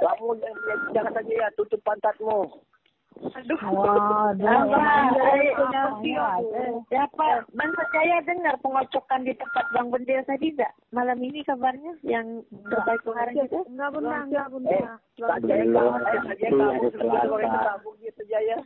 [0.00, 2.40] Kamu jangan, jangan saja ya, tutup pantatmu.
[3.20, 4.32] Wah,
[6.88, 7.26] Siapa?
[7.52, 10.72] Bang Percaya dengar pengocokan di tempat Bang Bendel tadi enggak?
[10.88, 13.60] Malam ini kabarnya yang terbaik kemarin itu?
[13.68, 14.80] Enggak benar, enggak Eh, benar.
[15.20, 16.20] Eh,
[18.00, 18.56] dia Sanjaya.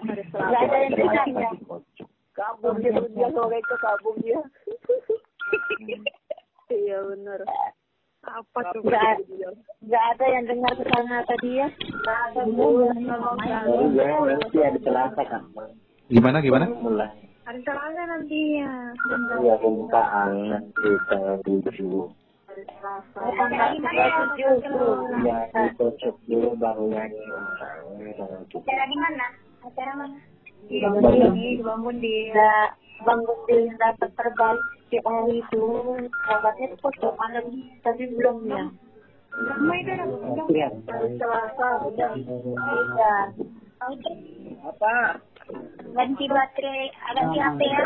[0.00, 1.50] Enggak ada yang ya.
[2.34, 4.40] Kabur dia dia goreng ke kabur dia.
[6.72, 7.44] Iya benar.
[8.24, 8.80] Apa tuh?
[8.80, 9.20] Enggak,
[9.84, 11.68] enggak ada yang dengar ke sana tadi ya.
[11.68, 12.88] Enggak ada Bu.
[16.08, 16.66] Gimana gimana?
[17.44, 18.72] Hari Selasa nanti ya.
[19.44, 22.08] Iya, pembukaan nanti tanggal tujuh.
[23.12, 24.94] Tanggal tujuh tuh.
[25.28, 27.20] Ya, dikocok dulu baru nyanyi.
[28.48, 29.26] Acara di mana?
[29.60, 30.18] Acara mana?
[30.64, 32.32] Di Bang Bundi, di
[33.02, 34.62] Budi dapat terbaik
[34.92, 35.64] di hari itu.
[36.28, 37.46] Kabarnya itu kok malam
[37.82, 38.64] tapi belum ya.
[40.46, 40.68] Iya.
[40.86, 43.16] Hari Selasa udah Iya.
[44.64, 45.18] Apa?
[45.92, 47.84] Ganti baterai, ganti HP ya.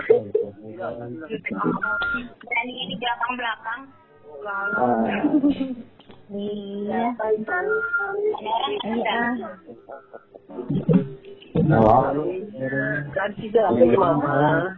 [2.39, 2.95] Berani ini.
[6.29, 7.17] Iya.
[11.69, 12.17] Orang
[13.17, 14.77] Ganti dah, apa mama?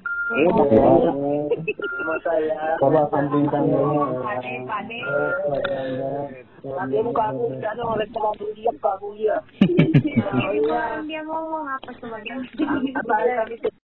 [2.79, 4.15] Coba sampingkan dulu
[6.61, 9.37] Nanti muka aku tidak ada oleh kamu dia, kamu dia.
[10.71, 12.37] Orang dia ngomong apa coba dia?
[12.95, 13.80] Apa itu